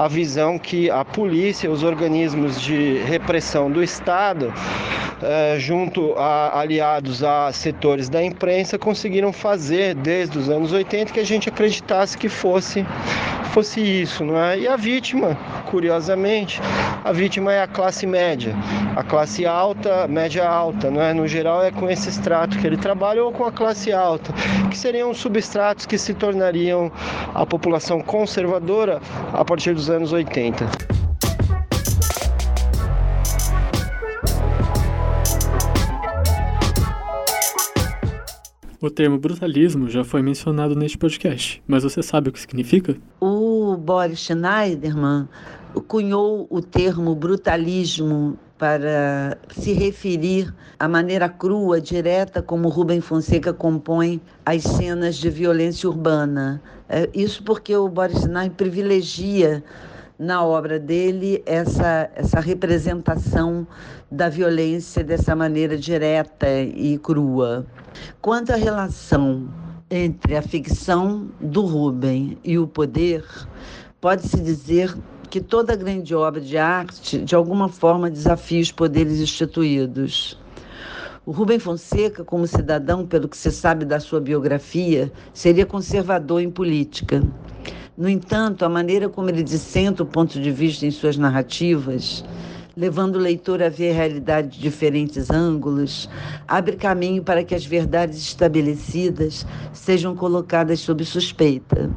a 0.00 0.08
visão 0.08 0.58
que 0.58 0.88
a 0.88 1.04
polícia, 1.04 1.70
os 1.70 1.82
organismos 1.82 2.58
de 2.58 2.96
repressão 3.00 3.70
do 3.70 3.82
Estado, 3.82 4.50
eh, 5.22 5.56
junto 5.58 6.14
a 6.16 6.58
aliados 6.58 7.22
a 7.22 7.52
setores 7.52 8.08
da 8.08 8.24
imprensa, 8.24 8.78
conseguiram 8.78 9.30
fazer 9.30 9.94
desde 9.94 10.38
os 10.38 10.48
anos 10.48 10.72
80 10.72 11.12
que 11.12 11.20
a 11.20 11.24
gente 11.24 11.50
acreditasse 11.50 12.16
que 12.16 12.30
fosse 12.30 12.82
fosse 13.50 13.80
isso, 13.80 14.24
não 14.24 14.40
é? 14.40 14.60
E 14.60 14.66
a 14.66 14.76
vítima, 14.76 15.36
curiosamente, 15.70 16.60
a 17.04 17.12
vítima 17.12 17.52
é 17.52 17.62
a 17.62 17.66
classe 17.66 18.06
média, 18.06 18.54
a 18.96 19.04
classe 19.04 19.46
alta, 19.46 20.06
média 20.08 20.46
alta, 20.46 20.90
não 20.90 21.00
é? 21.00 21.14
No 21.14 21.26
geral 21.26 21.62
é 21.62 21.70
com 21.70 21.88
esse 21.88 22.08
extrato 22.08 22.58
que 22.58 22.66
ele 22.66 22.76
trabalha 22.76 23.24
ou 23.24 23.32
com 23.32 23.44
a 23.44 23.52
classe 23.52 23.92
alta, 23.92 24.32
que 24.68 24.76
seriam 24.76 25.14
substratos 25.14 25.86
que 25.86 25.96
se 25.96 26.12
tornariam 26.12 26.90
a 27.34 27.46
população 27.46 28.00
conservadora 28.00 29.00
a 29.32 29.44
partir 29.44 29.74
dos 29.74 29.88
anos 29.88 30.12
80. 30.12 30.66
O 38.82 38.88
termo 38.88 39.18
brutalismo 39.18 39.90
já 39.90 40.02
foi 40.02 40.22
mencionado 40.22 40.74
neste 40.74 40.96
podcast, 40.96 41.62
mas 41.66 41.82
você 41.82 42.02
sabe 42.02 42.30
o 42.30 42.32
que 42.32 42.40
significa? 42.40 42.96
O 43.20 43.76
Boris 43.76 44.20
Schneiderman 44.20 45.28
cunhou 45.86 46.46
o 46.50 46.60
termo 46.60 47.14
brutalismo 47.14 48.38
para 48.58 49.38
se 49.50 49.72
referir 49.72 50.54
à 50.78 50.86
maneira 50.86 51.28
crua, 51.28 51.80
direta, 51.80 52.42
como 52.42 52.68
Rubem 52.68 53.00
Fonseca 53.00 53.52
compõe 53.52 54.20
as 54.44 54.62
cenas 54.62 55.16
de 55.16 55.30
violência 55.30 55.88
urbana. 55.88 56.60
É 56.88 57.08
isso 57.14 57.42
porque 57.42 57.74
o 57.74 57.88
Boris 57.88 58.18
Schneiderman 58.18 58.50
privilegia 58.50 59.64
na 60.18 60.44
obra 60.44 60.78
dele 60.78 61.42
essa, 61.46 62.10
essa 62.14 62.40
representação 62.40 63.66
da 64.10 64.28
violência 64.28 65.02
dessa 65.02 65.34
maneira 65.34 65.78
direta 65.78 66.46
e 66.60 66.98
crua. 66.98 67.64
Quanto 68.20 68.52
à 68.52 68.56
relação 68.56 69.48
entre 69.90 70.36
a 70.36 70.42
ficção 70.42 71.30
do 71.40 71.62
Rubem 71.62 72.36
e 72.44 72.58
o 72.58 72.66
poder, 72.66 73.24
pode-se 73.98 74.38
dizer 74.40 74.94
que 75.30 75.40
toda 75.40 75.76
grande 75.76 76.12
obra 76.12 76.40
de 76.40 76.58
arte, 76.58 77.18
de 77.18 77.36
alguma 77.36 77.68
forma, 77.68 78.10
desafia 78.10 78.60
os 78.60 78.72
poderes 78.72 79.20
instituídos. 79.20 80.36
O 81.24 81.30
Rubem 81.30 81.60
Fonseca, 81.60 82.24
como 82.24 82.48
cidadão, 82.48 83.06
pelo 83.06 83.28
que 83.28 83.36
se 83.36 83.52
sabe 83.52 83.84
da 83.84 84.00
sua 84.00 84.20
biografia, 84.20 85.12
seria 85.32 85.64
conservador 85.64 86.42
em 86.42 86.50
política. 86.50 87.22
No 87.96 88.08
entanto, 88.08 88.64
a 88.64 88.68
maneira 88.68 89.08
como 89.08 89.28
ele 89.30 89.44
dissenta 89.44 90.02
o 90.02 90.06
ponto 90.06 90.40
de 90.40 90.50
vista 90.50 90.84
em 90.84 90.90
suas 90.90 91.16
narrativas, 91.16 92.24
levando 92.76 93.14
o 93.14 93.20
leitor 93.20 93.62
a 93.62 93.68
ver 93.68 93.92
a 93.92 93.94
realidade 93.94 94.56
de 94.56 94.60
diferentes 94.60 95.30
ângulos, 95.30 96.10
abre 96.48 96.74
caminho 96.74 97.22
para 97.22 97.44
que 97.44 97.54
as 97.54 97.64
verdades 97.64 98.18
estabelecidas 98.18 99.46
sejam 99.72 100.16
colocadas 100.16 100.80
sob 100.80 101.04
suspeita. 101.04 101.88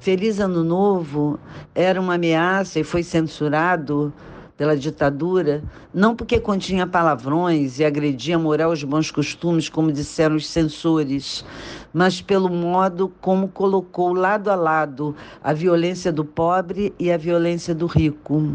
Feliz 0.00 0.40
Ano 0.40 0.62
Novo 0.62 1.38
era 1.74 2.00
uma 2.00 2.14
ameaça 2.14 2.80
e 2.80 2.84
foi 2.84 3.02
censurado 3.02 4.12
pela 4.56 4.76
ditadura, 4.76 5.62
não 5.92 6.14
porque 6.14 6.38
continha 6.38 6.86
palavrões 6.86 7.78
e 7.78 7.84
agredia 7.84 8.36
a 8.36 8.38
moral 8.38 8.70
os 8.70 8.84
bons 8.84 9.10
costumes, 9.10 9.68
como 9.68 9.90
disseram 9.90 10.36
os 10.36 10.46
censores, 10.46 11.44
mas 11.92 12.20
pelo 12.20 12.48
modo 12.48 13.12
como 13.20 13.48
colocou 13.48 14.12
lado 14.12 14.50
a 14.50 14.54
lado 14.54 15.14
a 15.42 15.52
violência 15.52 16.12
do 16.12 16.24
pobre 16.24 16.94
e 16.98 17.10
a 17.10 17.16
violência 17.16 17.74
do 17.74 17.86
rico. 17.86 18.54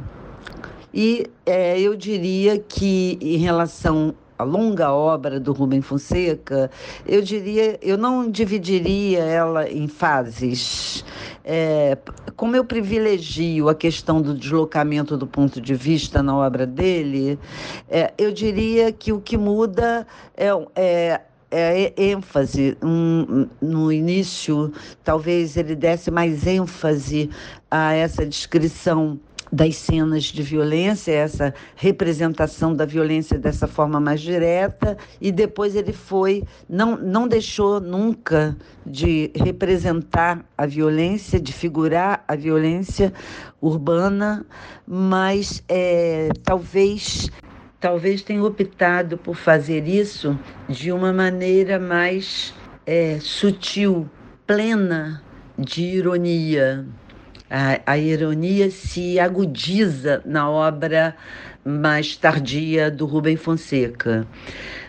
E 0.93 1.27
é, 1.45 1.79
eu 1.79 1.95
diria 1.95 2.57
que, 2.57 3.19
em 3.21 3.37
relação 3.37 4.15
a 4.39 4.43
longa 4.43 4.93
obra 4.93 5.37
do 5.37 5.51
Rubem 5.51 5.81
Fonseca, 5.81 6.71
eu 7.05 7.21
diria, 7.21 7.77
eu 7.81 7.97
não 7.97 8.31
dividiria 8.31 9.19
ela 9.19 9.69
em 9.69 9.85
fases. 9.85 11.03
É, 11.43 11.97
como 12.37 12.55
eu 12.55 12.63
privilegio 12.63 13.67
a 13.67 13.75
questão 13.75 14.21
do 14.21 14.33
deslocamento 14.33 15.17
do 15.17 15.27
ponto 15.27 15.59
de 15.59 15.75
vista 15.75 16.23
na 16.23 16.37
obra 16.37 16.65
dele, 16.65 17.37
é, 17.89 18.13
eu 18.17 18.31
diria 18.31 18.93
que 18.93 19.11
o 19.11 19.19
que 19.19 19.37
muda 19.37 20.07
é, 20.37 20.47
é 20.73 21.21
é, 21.51 21.93
ênfase. 21.97 22.77
Um, 22.81 23.47
no 23.61 23.91
início, 23.91 24.71
talvez 25.03 25.57
ele 25.57 25.75
desse 25.75 26.11
mais 26.11 26.45
ênfase 26.45 27.29
a 27.69 27.93
essa 27.93 28.25
descrição 28.25 29.19
das 29.51 29.75
cenas 29.75 30.23
de 30.25 30.43
violência, 30.43 31.11
essa 31.11 31.53
representação 31.75 32.73
da 32.73 32.85
violência 32.85 33.37
dessa 33.37 33.67
forma 33.67 33.99
mais 33.99 34.21
direta, 34.21 34.97
e 35.19 35.31
depois 35.31 35.75
ele 35.75 35.93
foi, 35.93 36.43
não, 36.69 36.97
não 36.97 37.27
deixou 37.27 37.79
nunca 37.79 38.55
de 38.85 39.31
representar 39.35 40.45
a 40.57 40.65
violência, 40.65 41.39
de 41.39 41.51
figurar 41.51 42.23
a 42.27 42.35
violência 42.35 43.13
urbana, 43.61 44.45
mas 44.87 45.63
é, 45.67 46.29
talvez 46.43 47.29
talvez 47.79 48.21
tenha 48.21 48.43
optado 48.43 49.17
por 49.17 49.35
fazer 49.35 49.87
isso 49.87 50.37
de 50.67 50.91
uma 50.91 51.13
maneira 51.13 51.79
mais 51.79 52.53
é, 52.85 53.19
sutil, 53.21 54.09
plena 54.45 55.23
de 55.57 55.83
ironia. 55.83 56.85
A, 57.49 57.97
ironia 57.97 58.69
se 58.69 59.19
agudiza 59.19 60.21
na 60.23 60.49
obra 60.49 61.15
mais 61.65 62.15
tardia 62.15 62.91
do 62.91 63.05
Rubem 63.05 63.35
Fonseca. 63.35 64.27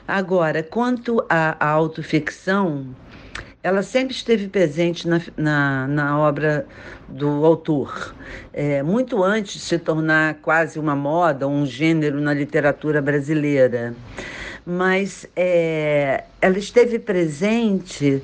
Agora, 0.07 0.62
quanto 0.62 1.25
à, 1.29 1.57
à 1.59 1.71
autoficção, 1.71 2.87
ela 3.62 3.83
sempre 3.83 4.14
esteve 4.14 4.49
presente 4.49 5.09
na, 5.09 5.21
na, 5.37 5.87
na 5.87 6.19
obra 6.19 6.67
do 7.09 7.45
autor. 7.45 8.14
É, 8.52 8.83
muito 8.83 9.23
antes 9.23 9.55
de 9.55 9.61
se 9.61 9.79
tornar 9.79 10.35
quase 10.43 10.79
uma 10.79 10.97
moda, 10.97 11.47
um 11.47 11.64
gênero 11.64 12.21
na 12.21 12.35
literatura 12.35 13.00
brasileira. 13.00 13.95
Mas 14.67 15.26
é, 15.35 16.25
ela 16.40 16.59
esteve 16.59 16.99
presente 16.99 18.23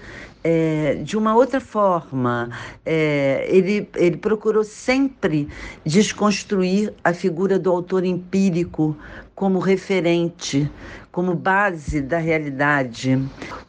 é, 0.49 0.95
de 1.03 1.19
uma 1.19 1.35
outra 1.35 1.61
forma. 1.61 2.51
É, 2.85 3.49
ele, 3.51 3.89
ele 3.97 4.17
procurou 4.17 4.63
sempre 4.63 5.49
desconstruir 5.85 6.95
a 7.03 7.13
figura 7.13 7.59
do 7.59 7.69
autor 7.69 8.05
empírico 8.05 8.97
como 9.35 9.59
referente, 9.59 10.71
como 11.11 11.35
base 11.35 12.01
da 12.01 12.19
realidade. 12.19 13.21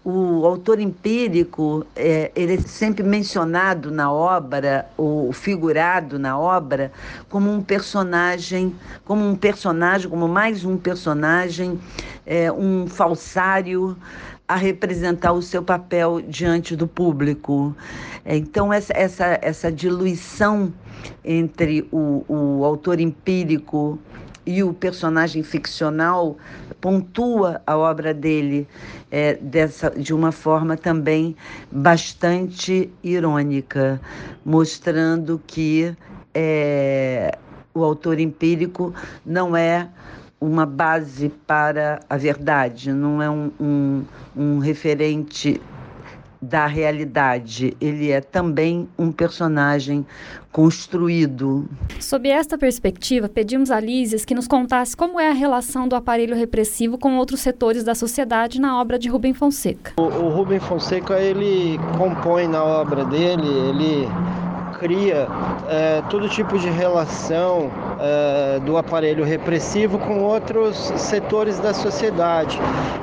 O 0.05 0.45
autor 0.45 0.79
empírico, 0.79 1.83
é, 1.95 2.31
ele 2.35 2.53
é 2.53 2.59
sempre 2.59 3.03
mencionado 3.03 3.89
na 3.89 4.11
obra, 4.11 4.87
ou 4.95 5.33
figurado 5.33 6.19
na 6.19 6.37
obra, 6.37 6.91
como 7.27 7.51
um 7.51 7.61
personagem, 7.61 8.75
como 9.03 9.27
um 9.27 9.35
personagem, 9.35 10.07
como 10.07 10.27
mais 10.27 10.63
um 10.63 10.77
personagem, 10.77 11.79
é, 12.25 12.51
um 12.51 12.85
falsário, 12.87 13.97
a 14.47 14.55
representar 14.55 15.33
o 15.33 15.41
seu 15.41 15.61
papel 15.61 16.21
diante 16.21 16.75
do 16.75 16.87
público. 16.87 17.75
Então, 18.25 18.71
essa, 18.71 18.93
essa, 18.95 19.39
essa 19.41 19.71
diluição 19.71 20.73
entre 21.23 21.87
o, 21.91 22.23
o 22.27 22.63
autor 22.63 22.99
empírico 22.99 23.99
e 24.45 24.63
o 24.63 24.73
personagem 24.73 25.43
ficcional 25.43 26.37
pontua 26.79 27.61
a 27.67 27.77
obra 27.77 28.13
dele 28.13 28.65
é, 29.11 29.33
dessa, 29.35 29.89
de 29.89 30.13
uma 30.13 30.31
forma 30.31 30.77
também 30.77 31.35
bastante 31.69 32.89
irônica, 33.03 33.99
mostrando 34.45 35.41
que 35.45 35.93
é, 36.33 37.37
o 37.73 37.83
autor 37.83 38.19
empírico 38.19 38.93
não 39.25 39.55
é 39.55 39.89
uma 40.39 40.65
base 40.65 41.29
para 41.29 41.99
a 42.09 42.17
verdade, 42.17 42.91
não 42.91 43.21
é 43.21 43.29
um, 43.29 43.51
um, 43.59 44.03
um 44.35 44.59
referente 44.59 45.59
da 46.41 46.67
realidade. 46.67 47.75
Ele 47.81 48.11
é 48.11 48.21
também 48.21 48.87
um 48.97 49.11
personagem 49.11 50.05
construído. 50.51 51.67
Sob 51.99 52.29
esta 52.29 52.57
perspectiva, 52.57 53.27
pedimos 53.27 53.71
a 53.71 53.79
Lísias 53.79 54.23
que 54.23 54.35
nos 54.35 54.47
contasse 54.47 54.95
como 54.95 55.19
é 55.19 55.29
a 55.29 55.33
relação 55.33 55.87
do 55.87 55.95
aparelho 55.95 56.35
repressivo 56.35 56.97
com 56.97 57.17
outros 57.17 57.41
setores 57.41 57.83
da 57.83 57.95
sociedade 57.95 58.59
na 58.61 58.79
obra 58.79 58.97
de 58.97 59.09
Rubem 59.09 59.33
Fonseca. 59.33 59.93
O, 59.97 60.03
o 60.03 60.29
Rubem 60.29 60.59
Fonseca, 60.59 61.19
ele 61.19 61.77
compõe 61.97 62.47
na 62.47 62.63
obra 62.63 63.03
dele, 63.05 63.47
ele 63.47 64.07
cria 64.79 65.27
é, 65.67 66.01
todo 66.09 66.29
tipo 66.29 66.57
de 66.57 66.69
relação 66.69 67.69
é, 67.99 68.59
do 68.59 68.77
aparelho 68.77 69.23
repressivo 69.23 69.97
com 69.99 70.19
outros 70.19 70.75
setores 70.97 71.59
da 71.59 71.73
sociedade. 71.73 72.59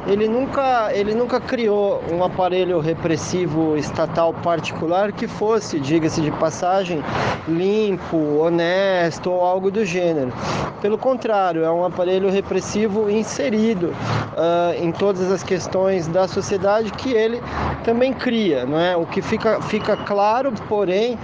Ele 0.07 0.29
nunca, 0.29 0.91
ele 0.93 1.15
nunca 1.15 1.41
criou 1.41 2.03
um 2.11 2.23
aparelho 2.23 2.81
repressivo 2.81 3.77
estatal 3.77 4.33
particular 4.35 5.13
que 5.13 5.27
fosse, 5.27 5.81
diga-se 5.81 6.21
de 6.21 6.31
passagem, 6.33 7.03
limpo, 7.49 8.17
honesto 8.39 9.31
ou 9.31 9.45
algo 9.45 9.71
do 9.71 9.85
gênero. 9.85 10.33
Pelo 10.81 10.99
contrário, 10.99 11.65
é 11.65 11.71
um 11.71 11.85
aparelho 11.85 12.31
repressivo 12.31 13.09
inserido 13.09 13.87
uh, 13.87 14.75
em 14.83 14.93
todas 14.93 15.33
as 15.33 15.43
questões 15.43 16.07
da 16.07 16.29
sociedade 16.29 16.91
que 16.93 17.13
ele 17.13 17.41
também 17.85 18.13
cria. 18.13 18.65
Não 18.67 18.79
é? 18.79 18.97
O 18.97 19.07
que 19.07 19.23
fica, 19.23 19.61
fica 19.63 19.97
claro, 19.97 20.53
porém, 20.69 21.19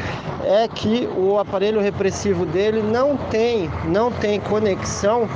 é 0.44 0.68
que 0.68 1.08
o 1.16 1.38
aparelho 1.38 1.80
repressivo 1.80 2.46
dele 2.46 2.82
não 2.82 3.16
tem, 3.16 3.68
não 3.86 4.12
tem 4.12 4.38
conexão 4.38 5.28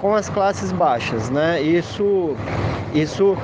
com 0.00 0.14
as 0.14 0.28
classes 0.30 0.72
baixas, 0.72 1.28
né? 1.28 1.60
Isso, 1.60 2.34
isso 2.94 3.36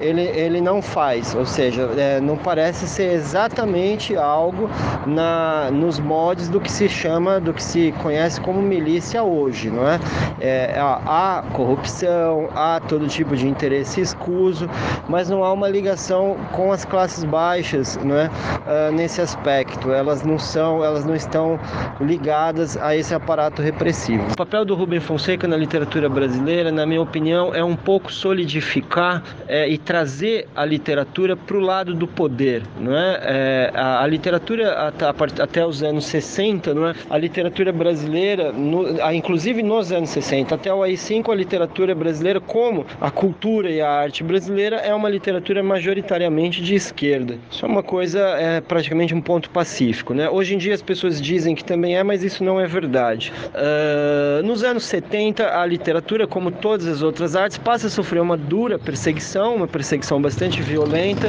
ele, 0.00 0.22
ele 0.22 0.60
não 0.60 0.82
faz, 0.82 1.34
ou 1.34 1.46
seja, 1.46 1.88
é, 1.96 2.20
não 2.20 2.36
parece 2.36 2.86
ser 2.86 3.12
exatamente 3.12 4.16
algo 4.16 4.68
na, 5.06 5.70
nos 5.70 5.98
mods 5.98 6.48
do 6.48 6.60
que 6.60 6.70
se 6.70 6.88
chama, 6.88 7.40
do 7.40 7.52
que 7.52 7.62
se 7.62 7.92
conhece 8.02 8.40
como 8.40 8.60
milícia 8.60 9.22
hoje, 9.22 9.70
não 9.70 9.88
é? 9.88 9.98
é 10.40 10.74
há 10.78 11.42
corrupção, 11.52 12.48
há 12.54 12.80
todo 12.88 13.06
tipo 13.08 13.36
de 13.36 13.48
interesse 13.48 14.00
escuso, 14.00 14.68
mas 15.08 15.28
não 15.30 15.44
há 15.44 15.52
uma 15.52 15.68
ligação 15.68 16.36
com 16.52 16.72
as 16.72 16.84
classes 16.84 17.24
baixas, 17.24 17.98
não 18.04 18.16
é? 18.16 18.26
Uh, 18.26 18.92
nesse 18.92 19.20
aspecto, 19.20 19.92
elas 19.92 20.22
não 20.22 20.38
são, 20.38 20.84
elas 20.84 21.04
não 21.04 21.14
estão 21.14 21.58
ligadas 22.00 22.76
a 22.76 22.96
esse 22.96 23.14
aparato 23.14 23.62
repressivo. 23.62 24.24
O 24.32 24.36
papel 24.36 24.64
do 24.64 24.74
Rubem 24.74 25.00
Fonseca 25.00 25.46
na 25.48 25.56
literatura 25.56 26.08
brasileira, 26.08 26.70
na 26.70 26.84
minha 26.84 27.00
opinião, 27.00 27.54
é 27.54 27.64
um 27.64 27.76
pouco 27.76 28.12
solidificar 28.12 29.22
é, 29.48 29.68
e 29.68 29.78
trazer 29.86 30.48
a 30.54 30.64
literatura 30.64 31.36
para 31.36 31.56
o 31.56 31.60
lado 31.60 31.94
do 31.94 32.08
poder, 32.08 32.64
não 32.78 32.94
é? 32.94 33.20
é 33.22 33.72
a, 33.72 34.02
a, 34.02 34.06
literatura 34.06 34.72
até, 34.88 35.06
até, 35.42 35.64
os 35.64 35.82
anos 35.82 36.06
60, 36.06 36.74
não 36.74 36.88
é? 36.88 36.94
A 37.08 37.16
literatura 37.16 37.72
brasileira, 37.72 38.50
no, 38.50 39.00
a, 39.00 39.14
inclusive 39.14 39.62
nos 39.62 39.92
anos 39.92 40.10
60, 40.10 40.54
até 40.56 40.74
o 40.74 40.82
AI-5, 40.82 41.30
a 41.30 41.34
literatura 41.34 41.94
brasileira, 41.94 42.40
como 42.40 42.84
a 43.00 43.10
cultura 43.12 43.70
e 43.70 43.80
a 43.80 43.88
arte 43.88 44.24
brasileira, 44.24 44.76
é 44.76 44.92
uma 44.92 45.08
literatura 45.08 45.62
majoritariamente 45.62 46.60
de 46.60 46.74
esquerda. 46.74 47.38
Isso 47.48 47.64
é 47.64 47.68
uma 47.68 47.82
coisa, 47.82 48.18
é 48.18 48.60
praticamente 48.60 49.14
um 49.14 49.20
ponto 49.20 49.48
pacífico, 49.50 50.12
né? 50.12 50.28
Hoje 50.28 50.54
em 50.54 50.58
dia 50.58 50.74
as 50.74 50.82
pessoas 50.82 51.22
dizem 51.22 51.54
que 51.54 51.64
também 51.64 51.96
é, 51.96 52.02
mas 52.02 52.24
isso 52.24 52.42
não 52.42 52.60
é 52.60 52.66
verdade. 52.66 53.32
Uh, 53.54 54.44
nos 54.44 54.64
anos 54.64 54.84
70, 54.84 55.60
a 55.60 55.64
literatura, 55.64 56.26
como 56.26 56.50
todas 56.50 56.88
as 56.88 57.02
outras 57.02 57.36
artes, 57.36 57.56
passa 57.56 57.86
a 57.86 57.90
sofrer 57.90 58.20
uma 58.20 58.36
dura 58.36 58.80
perseguição, 58.80 59.54
uma 59.54 59.75
perseguição 59.76 60.22
bastante 60.22 60.62
violenta, 60.62 61.28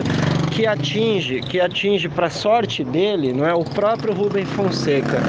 que 0.51 0.66
atinge, 0.66 1.42
que 1.42 1.60
atinge 1.60 2.08
para 2.08 2.30
sorte 2.30 2.82
dele, 2.82 3.34
não 3.34 3.45
é, 3.45 3.54
o 3.54 3.65
próprio 3.65 4.13
Rubem 4.13 4.45
Fonseca. 4.45 5.21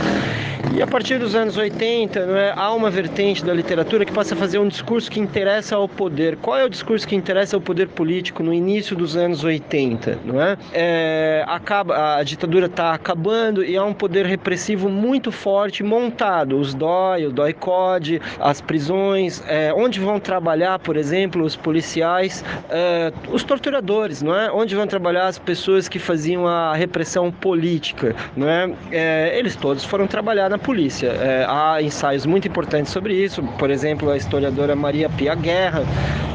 E 0.74 0.82
a 0.82 0.86
partir 0.86 1.18
dos 1.18 1.34
anos 1.34 1.56
80, 1.56 2.26
não 2.26 2.36
é, 2.36 2.52
há 2.54 2.72
uma 2.72 2.90
vertente 2.90 3.44
da 3.44 3.52
literatura 3.54 4.04
que 4.04 4.12
passa 4.12 4.34
a 4.34 4.36
fazer 4.36 4.58
um 4.58 4.68
discurso 4.68 5.10
que 5.10 5.18
interessa 5.18 5.74
ao 5.74 5.88
poder. 5.88 6.36
Qual 6.36 6.56
é 6.56 6.64
o 6.64 6.68
discurso 6.68 7.08
que 7.08 7.16
interessa 7.16 7.56
ao 7.56 7.60
poder 7.60 7.88
político 7.88 8.42
no 8.42 8.52
início 8.52 8.94
dos 8.94 9.16
anos 9.16 9.42
80? 9.42 10.18
Não 10.24 10.40
é? 10.40 10.56
é 10.72 11.44
acaba, 11.48 12.16
a 12.16 12.22
ditadura 12.22 12.66
está 12.66 12.92
acabando 12.92 13.64
e 13.64 13.76
há 13.76 13.84
um 13.84 13.94
poder 13.94 14.26
repressivo 14.26 14.88
muito 14.88 15.32
forte 15.32 15.82
montado. 15.82 16.58
Os 16.58 16.74
DOI, 16.74 17.26
o 17.26 17.32
DOI-CODE, 17.32 18.20
as 18.38 18.60
prisões, 18.60 19.42
é, 19.48 19.72
onde 19.74 19.98
vão 19.98 20.20
trabalhar, 20.20 20.78
por 20.78 20.96
exemplo, 20.96 21.44
os 21.44 21.56
policiais, 21.56 22.44
é, 22.68 23.12
os 23.32 23.42
torturadores, 23.42 24.22
não 24.22 24.38
é? 24.38 24.50
Onde 24.52 24.76
vão 24.76 24.86
trabalhar 24.86 25.26
as 25.26 25.38
pessoas 25.38 25.88
que 25.88 25.98
faziam 25.98 26.46
a 26.46 26.74
repressão 26.74 27.32
política, 27.32 28.14
não 28.36 28.48
é? 28.48 28.70
é 28.92 29.38
eles 29.38 29.56
todos 29.56 29.82
foram 29.82 30.06
trabalhar 30.06 30.50
na 30.50 30.57
polícia. 30.58 31.08
É, 31.08 31.46
há 31.48 31.80
ensaios 31.82 32.26
muito 32.26 32.48
importantes 32.48 32.92
sobre 32.92 33.14
isso, 33.14 33.42
por 33.58 33.70
exemplo, 33.70 34.10
a 34.10 34.16
historiadora 34.16 34.74
Maria 34.74 35.08
Pia 35.08 35.34
Guerra, 35.34 35.82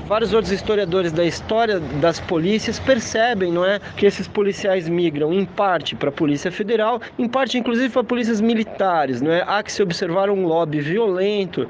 vários 0.07 0.33
outros 0.33 0.51
historiadores 0.51 1.11
da 1.11 1.23
história 1.23 1.79
das 1.79 2.19
polícias 2.19 2.79
percebem, 2.79 3.51
não 3.51 3.65
é, 3.65 3.79
que 3.97 4.05
esses 4.05 4.27
policiais 4.27 4.87
migram 4.87 5.33
em 5.33 5.45
parte 5.45 5.95
para 5.95 6.09
a 6.09 6.11
Polícia 6.11 6.51
Federal, 6.51 7.01
em 7.17 7.27
parte 7.27 7.57
inclusive 7.57 7.89
para 7.89 8.03
polícias 8.03 8.41
militares, 8.41 9.21
não 9.21 9.31
é? 9.31 9.43
Há 9.47 9.63
que 9.63 9.71
se 9.71 9.81
observar 9.81 10.29
um 10.29 10.45
lobby 10.45 10.79
violento 10.81 11.67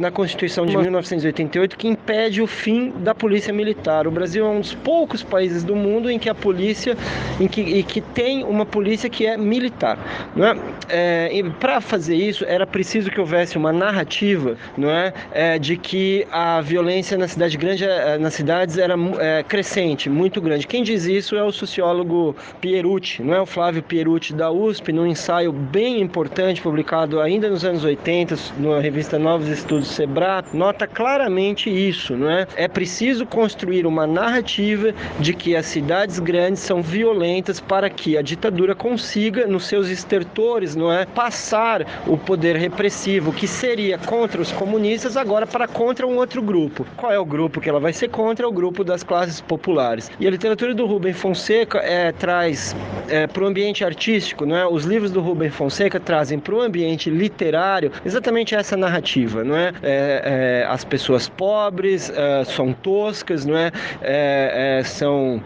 na 0.00 0.10
Constituição 0.10 0.66
de 0.66 0.76
1988 0.76 1.76
que 1.76 1.88
impede 1.88 2.42
o 2.42 2.46
fim 2.46 2.90
da 2.98 3.14
polícia 3.14 3.52
militar. 3.52 4.06
O 4.06 4.10
Brasil 4.10 4.44
é 4.44 4.48
um 4.48 4.60
dos 4.60 4.74
poucos 4.74 5.22
países 5.22 5.64
do 5.64 5.74
mundo 5.74 6.10
em 6.10 6.18
que 6.18 6.28
a 6.28 6.34
polícia, 6.34 6.96
em 7.40 7.48
que, 7.48 7.60
e 7.60 7.82
que 7.82 8.00
tem 8.00 8.44
uma 8.44 8.66
polícia 8.66 9.08
que 9.08 9.26
é 9.26 9.36
militar. 9.36 9.98
Não 10.36 10.46
é? 10.46 10.56
é 10.88 11.42
Para 11.58 11.80
fazer 11.80 12.16
isso 12.16 12.44
era 12.46 12.66
preciso 12.66 13.10
que 13.10 13.20
houvesse 13.20 13.56
uma 13.56 13.72
narrativa, 13.72 14.56
não 14.76 14.90
é, 14.90 15.12
é 15.32 15.58
de 15.58 15.76
que 15.76 16.26
a 16.30 16.60
violência 16.60 17.16
na 17.16 17.28
cidade 17.28 17.56
grande, 17.56 17.84
eh, 17.84 18.18
nas 18.18 18.34
cidades 18.34 18.78
era 18.78 18.94
é, 19.18 19.42
crescente, 19.42 20.08
muito 20.10 20.40
grande. 20.40 20.66
Quem 20.66 20.82
diz 20.82 21.04
isso 21.04 21.36
é 21.36 21.42
o 21.42 21.52
sociólogo 21.52 22.36
Pierucci, 22.60 23.22
não 23.22 23.34
é 23.34 23.40
o 23.40 23.46
Flávio 23.46 23.82
Pierucci 23.82 24.34
da 24.34 24.50
USP, 24.50 24.92
num 24.92 25.06
ensaio 25.06 25.52
bem 25.52 26.00
importante 26.00 26.60
publicado 26.60 27.20
ainda 27.20 27.48
nos 27.48 27.64
anos 27.64 27.84
80 27.84 28.36
na 28.58 28.80
revista 28.80 29.18
Novos 29.18 29.48
estudos 29.58 29.88
Sebrap 29.88 30.54
nota 30.54 30.86
claramente 30.86 31.70
isso, 31.70 32.16
não 32.16 32.30
é? 32.30 32.46
É 32.56 32.68
preciso 32.68 33.26
construir 33.26 33.86
uma 33.86 34.06
narrativa 34.06 34.92
de 35.20 35.34
que 35.34 35.54
as 35.54 35.66
cidades 35.66 36.18
grandes 36.18 36.62
são 36.62 36.82
violentas 36.82 37.60
para 37.60 37.88
que 37.90 38.16
a 38.16 38.22
ditadura 38.22 38.74
consiga, 38.74 39.46
nos 39.46 39.66
seus 39.66 39.88
estertores, 39.88 40.74
não 40.74 40.92
é, 40.92 41.06
passar 41.06 41.86
o 42.06 42.16
poder 42.16 42.56
repressivo 42.56 43.32
que 43.32 43.46
seria 43.46 43.98
contra 43.98 44.40
os 44.40 44.50
comunistas 44.52 45.16
agora 45.16 45.46
para 45.46 45.68
contra 45.68 46.06
um 46.06 46.16
outro 46.16 46.42
grupo. 46.42 46.86
Qual 46.96 47.12
é 47.12 47.18
o 47.18 47.24
grupo 47.24 47.60
que 47.60 47.68
ela 47.68 47.80
vai 47.80 47.92
ser 47.92 48.08
contra? 48.08 48.44
É 48.44 48.48
o 48.48 48.52
grupo 48.52 48.82
das 48.82 49.02
classes 49.02 49.40
populares. 49.40 50.10
E 50.18 50.26
a 50.26 50.30
literatura 50.30 50.74
do 50.74 50.86
Rubem 50.86 51.12
Fonseca 51.12 51.78
é, 51.78 52.12
traz 52.12 52.74
é, 53.08 53.26
para 53.26 53.44
o 53.44 53.46
ambiente 53.46 53.84
artístico, 53.84 54.44
não 54.44 54.56
é? 54.56 54.66
Os 54.66 54.84
livros 54.84 55.10
do 55.10 55.20
Rubem 55.20 55.50
Fonseca 55.50 56.00
trazem 56.00 56.38
para 56.38 56.54
o 56.54 56.60
ambiente 56.60 57.10
literário 57.10 57.92
exatamente 58.04 58.54
essa 58.54 58.76
narrativa 58.76 59.43
não 59.44 59.56
é? 59.56 59.72
é, 59.82 60.62
é 60.62 60.66
as 60.68 60.84
pessoas 60.84 61.28
pobres 61.28 62.10
é, 62.10 62.44
são 62.44 62.72
toscas, 62.72 63.44
não 63.44 63.56
é? 63.56 63.70
é, 64.02 64.78
é 64.78 64.84
são, 64.84 65.42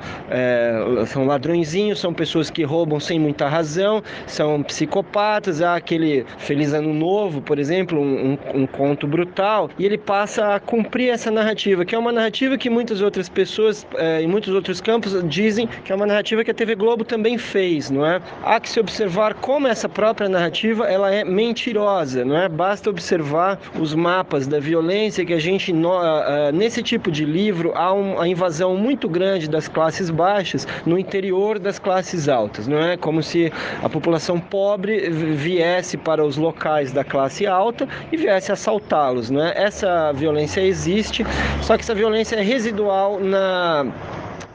são 1.07 1.27
ladrõezinhos, 1.27 2.01
são 2.01 2.13
pessoas 2.13 2.51
que 2.51 2.63
roubam 2.63 3.01
sem 3.01 3.19
muita 3.19 3.49
razão, 3.49 4.03
são 4.27 4.63
psicopatas. 4.63 5.61
Há 5.61 5.77
aquele 5.77 6.25
Feliz 6.39 6.73
Ano 6.73 6.95
Novo, 6.95 7.41
por 7.41 7.59
exemplo, 7.59 8.01
um, 8.01 8.33
um, 8.33 8.63
um 8.63 8.67
conto 8.67 9.07
brutal, 9.07 9.71
e 9.79 9.85
ele 9.85 9.99
passa 9.99 10.55
a 10.55 10.61
cumprir 10.61 11.11
essa 11.11 11.31
narrativa, 11.31 11.85
que 11.85 11.95
é 11.95 11.99
uma 11.99 12.13
narrativa 12.13 12.57
que 12.57 12.71
muitas 12.71 13.01
outras 13.01 13.29
pessoas 13.29 13.87
em 14.21 14.27
muitos 14.27 14.55
outros 14.55 14.81
campos 14.81 15.17
dizem 15.29 15.69
que 15.85 15.93
é 15.93 15.95
uma 15.95 16.07
narrativa 16.07 16.45
que 16.45 16.51
a 16.51 16.55
TV 16.55 16.75
Globo 16.75 17.05
também 17.05 17.39
fez, 17.39 17.91
não 17.91 18.07
é? 18.07 18.21
Há 18.43 18.61
que 18.61 18.69
se 18.69 18.79
observar 18.79 19.35
como 19.35 19.67
essa 19.67 19.89
própria 19.89 20.29
narrativa 20.29 20.87
ela 20.87 21.13
é 21.13 21.25
mentirosa, 21.25 22.25
não 22.25 22.37
é? 22.37 22.49
Basta 22.49 22.91
observar 22.91 23.59
os 23.79 23.88
os 23.89 23.95
mapas 23.95 24.47
da 24.47 24.61
violência 24.61 25.25
que 25.25 25.33
a 25.33 25.39
gente 25.39 25.73
uh, 25.73 26.53
nesse 26.53 26.83
tipo 26.83 27.11
de 27.11 27.25
livro 27.25 27.73
há 27.75 27.93
uma 27.93 28.29
invasão 28.29 28.77
muito 28.77 29.09
grande 29.09 29.49
das 29.49 29.67
classes 29.67 30.11
baixas 30.11 30.67
no 30.85 30.99
interior 30.99 31.59
das 31.59 31.79
classes 31.79 32.29
altas, 32.29 32.67
não 32.67 32.79
é 32.79 32.97
como 32.97 33.23
se 33.23 33.51
a 33.83 33.89
população 33.89 34.39
pobre 34.39 35.09
viesse 35.11 35.97
para 35.97 36.25
os 36.25 36.37
locais 36.37 36.93
da 36.93 37.03
classe 37.03 37.47
alta 37.47 37.89
e 38.13 38.17
viesse 38.17 38.53
assaltá-los, 38.53 39.31
não 39.31 39.45
é? 39.45 39.55
Essa 39.57 40.13
violência 40.13 40.61
existe, 40.61 41.25
só 41.63 41.77
que 41.77 41.83
essa 41.83 41.95
violência 41.95 42.37
é 42.37 42.43
residual 42.43 43.19
na 43.19 43.87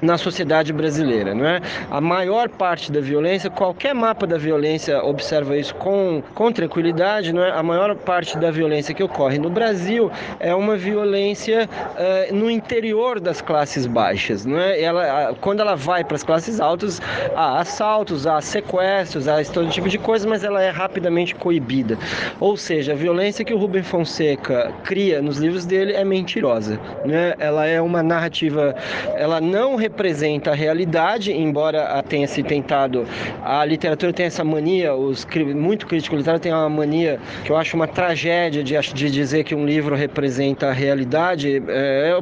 na 0.03 0.17
sociedade 0.17 0.73
brasileira, 0.73 1.33
não 1.33 1.45
é? 1.45 1.61
A 1.89 2.01
maior 2.01 2.49
parte 2.49 2.91
da 2.91 2.99
violência, 2.99 3.49
qualquer 3.49 3.95
mapa 3.95 4.27
da 4.27 4.37
violência 4.37 5.03
observa 5.03 5.57
isso 5.57 5.73
com, 5.75 6.21
com 6.35 6.51
tranquilidade, 6.51 7.31
não 7.31 7.43
é? 7.43 7.51
A 7.51 7.63
maior 7.63 7.95
parte 7.95 8.37
da 8.37 8.51
violência 8.51 8.93
que 8.93 9.03
ocorre 9.03 9.39
no 9.39 9.49
Brasil 9.49 10.11
é 10.39 10.53
uma 10.53 10.75
violência 10.75 11.69
uh, 11.69 12.35
no 12.35 12.51
interior 12.51 13.19
das 13.19 13.41
classes 13.41 13.87
baixas, 13.87 14.45
não 14.45 14.59
é? 14.59 14.81
Ela, 14.81 15.35
quando 15.39 15.61
ela 15.61 15.75
vai 15.75 16.03
para 16.03 16.15
as 16.15 16.23
classes 16.23 16.59
altas, 16.59 17.01
há 17.35 17.59
assaltos, 17.61 18.27
há 18.27 18.41
sequestros, 18.41 19.27
há 19.27 19.43
todo 19.45 19.69
tipo 19.69 19.87
de 19.87 19.97
coisa, 19.97 20.27
mas 20.27 20.43
ela 20.43 20.61
é 20.61 20.69
rapidamente 20.69 21.33
coibida. 21.35 21.97
Ou 22.39 22.57
seja, 22.57 22.91
a 22.91 22.95
violência 22.95 23.45
que 23.45 23.53
o 23.53 23.57
Rubem 23.57 23.83
Fonseca 23.83 24.73
cria 24.83 25.21
nos 25.21 25.37
livros 25.37 25.65
dele 25.65 25.93
é 25.93 26.03
mentirosa, 26.03 26.77
né? 27.05 27.35
Ela 27.39 27.65
é 27.65 27.81
uma 27.81 28.03
narrativa, 28.03 28.75
ela 29.15 29.39
não 29.39 29.75
representa 29.93 30.51
a 30.51 30.55
realidade, 30.55 31.31
embora 31.31 32.03
tenha 32.09 32.27
se 32.27 32.41
tentado, 32.41 33.05
a 33.43 33.63
literatura 33.63 34.11
tem 34.11 34.25
essa 34.25 34.43
mania, 34.43 34.95
os 34.95 35.25
muito 35.55 35.85
crítico 35.85 36.15
literário 36.15 36.41
tem 36.41 36.51
uma 36.51 36.67
mania 36.67 37.19
que 37.45 37.51
eu 37.51 37.55
acho 37.55 37.75
uma 37.75 37.87
tragédia 37.87 38.63
de, 38.63 38.75
de 38.93 39.11
dizer 39.11 39.43
que 39.43 39.53
um 39.53 39.65
livro 39.65 39.95
representa 39.95 40.69
a 40.69 40.71
realidade. 40.71 41.61
É, 41.67 42.19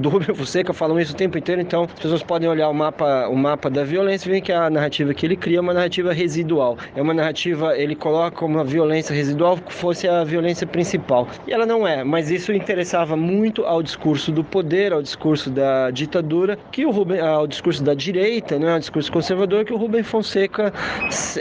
do 0.00 0.08
Rubem 0.08 0.34
Fonseca 0.34 0.72
falam 0.72 0.98
isso 0.98 1.12
o 1.12 1.16
tempo 1.16 1.36
inteiro, 1.36 1.60
então 1.60 1.84
as 1.84 2.00
pessoas 2.00 2.22
podem 2.22 2.48
olhar 2.48 2.68
o 2.68 2.74
mapa, 2.74 3.28
o 3.28 3.36
mapa 3.36 3.68
da 3.68 3.84
violência 3.84 4.28
e 4.28 4.32
ver 4.32 4.40
que 4.40 4.52
a 4.52 4.70
narrativa 4.70 5.12
que 5.12 5.26
ele 5.26 5.36
cria 5.36 5.58
é 5.58 5.60
uma 5.60 5.74
narrativa 5.74 6.12
residual. 6.12 6.78
É 6.94 7.02
uma 7.02 7.12
narrativa, 7.12 7.76
ele 7.76 7.94
coloca 7.94 8.36
como 8.36 8.58
a 8.58 8.64
violência 8.64 9.14
residual 9.14 9.58
fosse 9.68 10.08
a 10.08 10.24
violência 10.24 10.66
principal. 10.66 11.28
E 11.46 11.52
ela 11.52 11.66
não 11.66 11.86
é, 11.86 12.02
mas 12.02 12.30
isso 12.30 12.52
interessava 12.52 13.16
muito 13.16 13.64
ao 13.64 13.82
discurso 13.82 14.32
do 14.32 14.42
poder, 14.42 14.92
ao 14.92 15.02
discurso 15.02 15.50
da 15.50 15.90
ditadura, 15.90 16.58
que 16.70 16.85
o 16.86 16.90
Rubem, 16.90 17.20
ao 17.20 17.46
discurso 17.46 17.82
da 17.82 17.94
direita, 17.94 18.58
né, 18.58 18.72
ao 18.72 18.78
discurso 18.78 19.10
conservador, 19.10 19.64
que 19.64 19.72
o 19.72 19.76
Rubem 19.76 20.02
Fonseca 20.02 20.72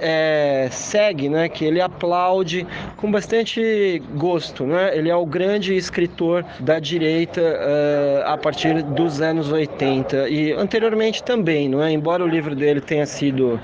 é, 0.02 0.68
segue, 0.72 1.30
né, 1.30 1.48
que 1.48 1.66
ele 1.66 1.82
aplaude 1.82 2.66
com 2.98 3.12
bastante 3.12 4.02
gosto. 4.16 4.66
Né? 4.66 4.98
Ele 4.98 5.10
é 5.10 5.16
o 5.16 5.26
grande 5.26 5.76
escritor 5.76 6.46
da 6.60 6.80
direita 6.80 7.42
uh, 7.42 8.30
a 8.30 8.38
partir 8.38 8.82
dos 8.84 9.22
anos 9.22 9.52
80 9.52 10.30
e 10.30 10.52
anteriormente 10.54 11.24
também, 11.24 11.70
não 11.70 11.82
é? 11.82 11.92
embora 11.92 12.24
o 12.24 12.28
livro 12.28 12.56
dele 12.56 12.82
tenha 12.82 13.06
sido 13.06 13.60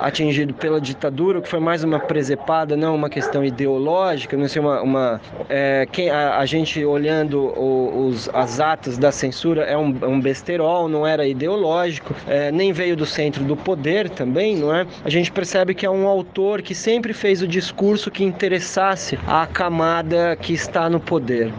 atingido 0.00 0.54
pela 0.54 0.80
ditadura, 0.80 1.40
que 1.40 1.48
foi 1.48 1.60
mais 1.60 1.84
uma 1.84 1.98
presepada, 1.98 2.76
não 2.76 2.94
uma 2.94 3.08
questão 3.08 3.44
ideológica, 3.44 4.36
não 4.36 4.48
sei, 4.48 4.60
uma, 4.60 4.82
uma 4.82 5.20
é, 5.48 5.86
quem, 5.90 6.10
a, 6.10 6.38
a, 6.38 6.46
gente 6.46 6.84
olhando 6.84 7.40
o, 7.40 8.08
os, 8.08 8.28
as 8.32 8.60
atas 8.60 8.98
da 8.98 9.10
censura 9.10 9.62
é 9.64 9.76
um, 9.76 9.96
um 10.02 10.20
besterol, 10.20 10.88
não 10.88 11.06
era 11.06 11.21
ideológico, 11.26 12.14
é, 12.26 12.50
nem 12.50 12.72
veio 12.72 12.96
do 12.96 13.06
centro 13.06 13.44
do 13.44 13.56
poder 13.56 14.08
também, 14.10 14.56
não 14.56 14.74
é? 14.74 14.86
A 15.04 15.10
gente 15.10 15.30
percebe 15.30 15.74
que 15.74 15.86
é 15.86 15.90
um 15.90 16.06
autor 16.06 16.62
que 16.62 16.74
sempre 16.74 17.12
fez 17.12 17.42
o 17.42 17.48
discurso 17.48 18.10
que 18.10 18.24
interessasse 18.24 19.18
a 19.26 19.46
camada 19.46 20.36
que 20.36 20.52
está 20.52 20.88
no 20.88 21.00
poder. 21.00 21.52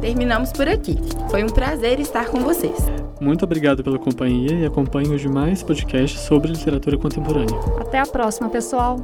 Terminamos 0.00 0.52
por 0.52 0.68
aqui. 0.68 0.96
Foi 1.30 1.42
um 1.44 1.48
prazer 1.48 2.00
estar 2.00 2.26
com 2.26 2.40
vocês. 2.40 2.76
Muito 3.20 3.44
obrigado 3.44 3.82
pela 3.82 3.98
companhia 3.98 4.54
e 4.54 4.64
acompanhe 4.64 5.14
os 5.14 5.20
demais 5.20 5.62
podcasts 5.62 6.20
sobre 6.20 6.50
literatura 6.50 6.96
contemporânea. 6.96 7.58
Até 7.78 7.98
a 7.98 8.06
próxima, 8.06 8.48
pessoal! 8.48 8.98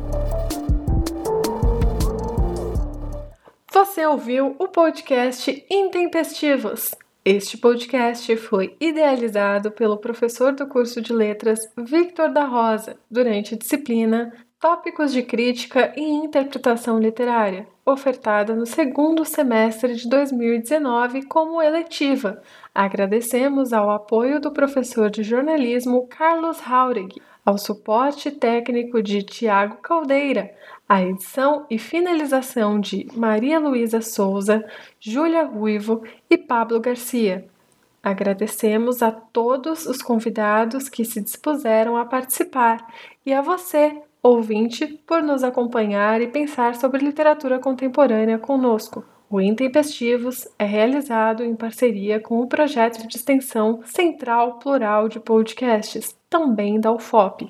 Você 3.94 4.06
ouviu 4.06 4.56
o 4.58 4.66
podcast 4.66 5.64
Intempestivos. 5.70 6.96
Este 7.24 7.56
podcast 7.56 8.36
foi 8.38 8.76
idealizado 8.80 9.70
pelo 9.70 9.98
professor 9.98 10.52
do 10.52 10.66
curso 10.66 11.00
de 11.00 11.12
Letras 11.12 11.60
Victor 11.78 12.28
da 12.32 12.44
Rosa 12.44 12.96
durante 13.08 13.54
a 13.54 13.56
disciplina 13.56 14.32
Tópicos 14.58 15.12
de 15.12 15.22
Crítica 15.22 15.92
e 15.96 16.02
Interpretação 16.02 16.98
Literária, 16.98 17.68
ofertada 17.86 18.52
no 18.52 18.66
segundo 18.66 19.24
semestre 19.24 19.94
de 19.94 20.08
2019 20.08 21.26
como 21.26 21.62
eletiva. 21.62 22.42
Agradecemos 22.74 23.72
ao 23.72 23.90
apoio 23.90 24.40
do 24.40 24.50
professor 24.50 25.08
de 25.08 25.22
jornalismo 25.22 26.08
Carlos 26.08 26.58
Haurig, 26.66 27.14
ao 27.44 27.58
suporte 27.58 28.30
técnico 28.30 29.02
de 29.02 29.22
Tiago 29.22 29.76
Caldeira, 29.76 30.54
a 30.88 31.02
edição 31.02 31.66
e 31.68 31.78
finalização 31.78 32.80
de 32.80 33.06
Maria 33.14 33.58
Luísa 33.58 34.00
Souza, 34.00 34.64
Júlia 34.98 35.44
Ruivo 35.44 36.02
e 36.30 36.38
Pablo 36.38 36.80
Garcia. 36.80 37.46
Agradecemos 38.02 39.02
a 39.02 39.10
todos 39.10 39.86
os 39.86 40.00
convidados 40.00 40.88
que 40.88 41.04
se 41.04 41.20
dispuseram 41.20 41.96
a 41.96 42.04
participar 42.04 42.86
e 43.24 43.32
a 43.32 43.40
você, 43.40 43.98
ouvinte, 44.22 44.86
por 45.06 45.22
nos 45.22 45.42
acompanhar 45.42 46.20
e 46.20 46.28
pensar 46.28 46.74
sobre 46.74 47.04
literatura 47.04 47.58
contemporânea 47.58 48.38
conosco. 48.38 49.04
O 49.34 49.40
Intempestivos 49.40 50.46
é 50.56 50.64
realizado 50.64 51.42
em 51.42 51.56
parceria 51.56 52.20
com 52.20 52.38
o 52.38 52.46
projeto 52.46 53.04
de 53.08 53.16
extensão 53.16 53.80
Central 53.84 54.60
Plural 54.60 55.08
de 55.08 55.18
Podcasts, 55.18 56.16
também 56.30 56.78
da 56.78 56.92
UFOP. 56.92 57.48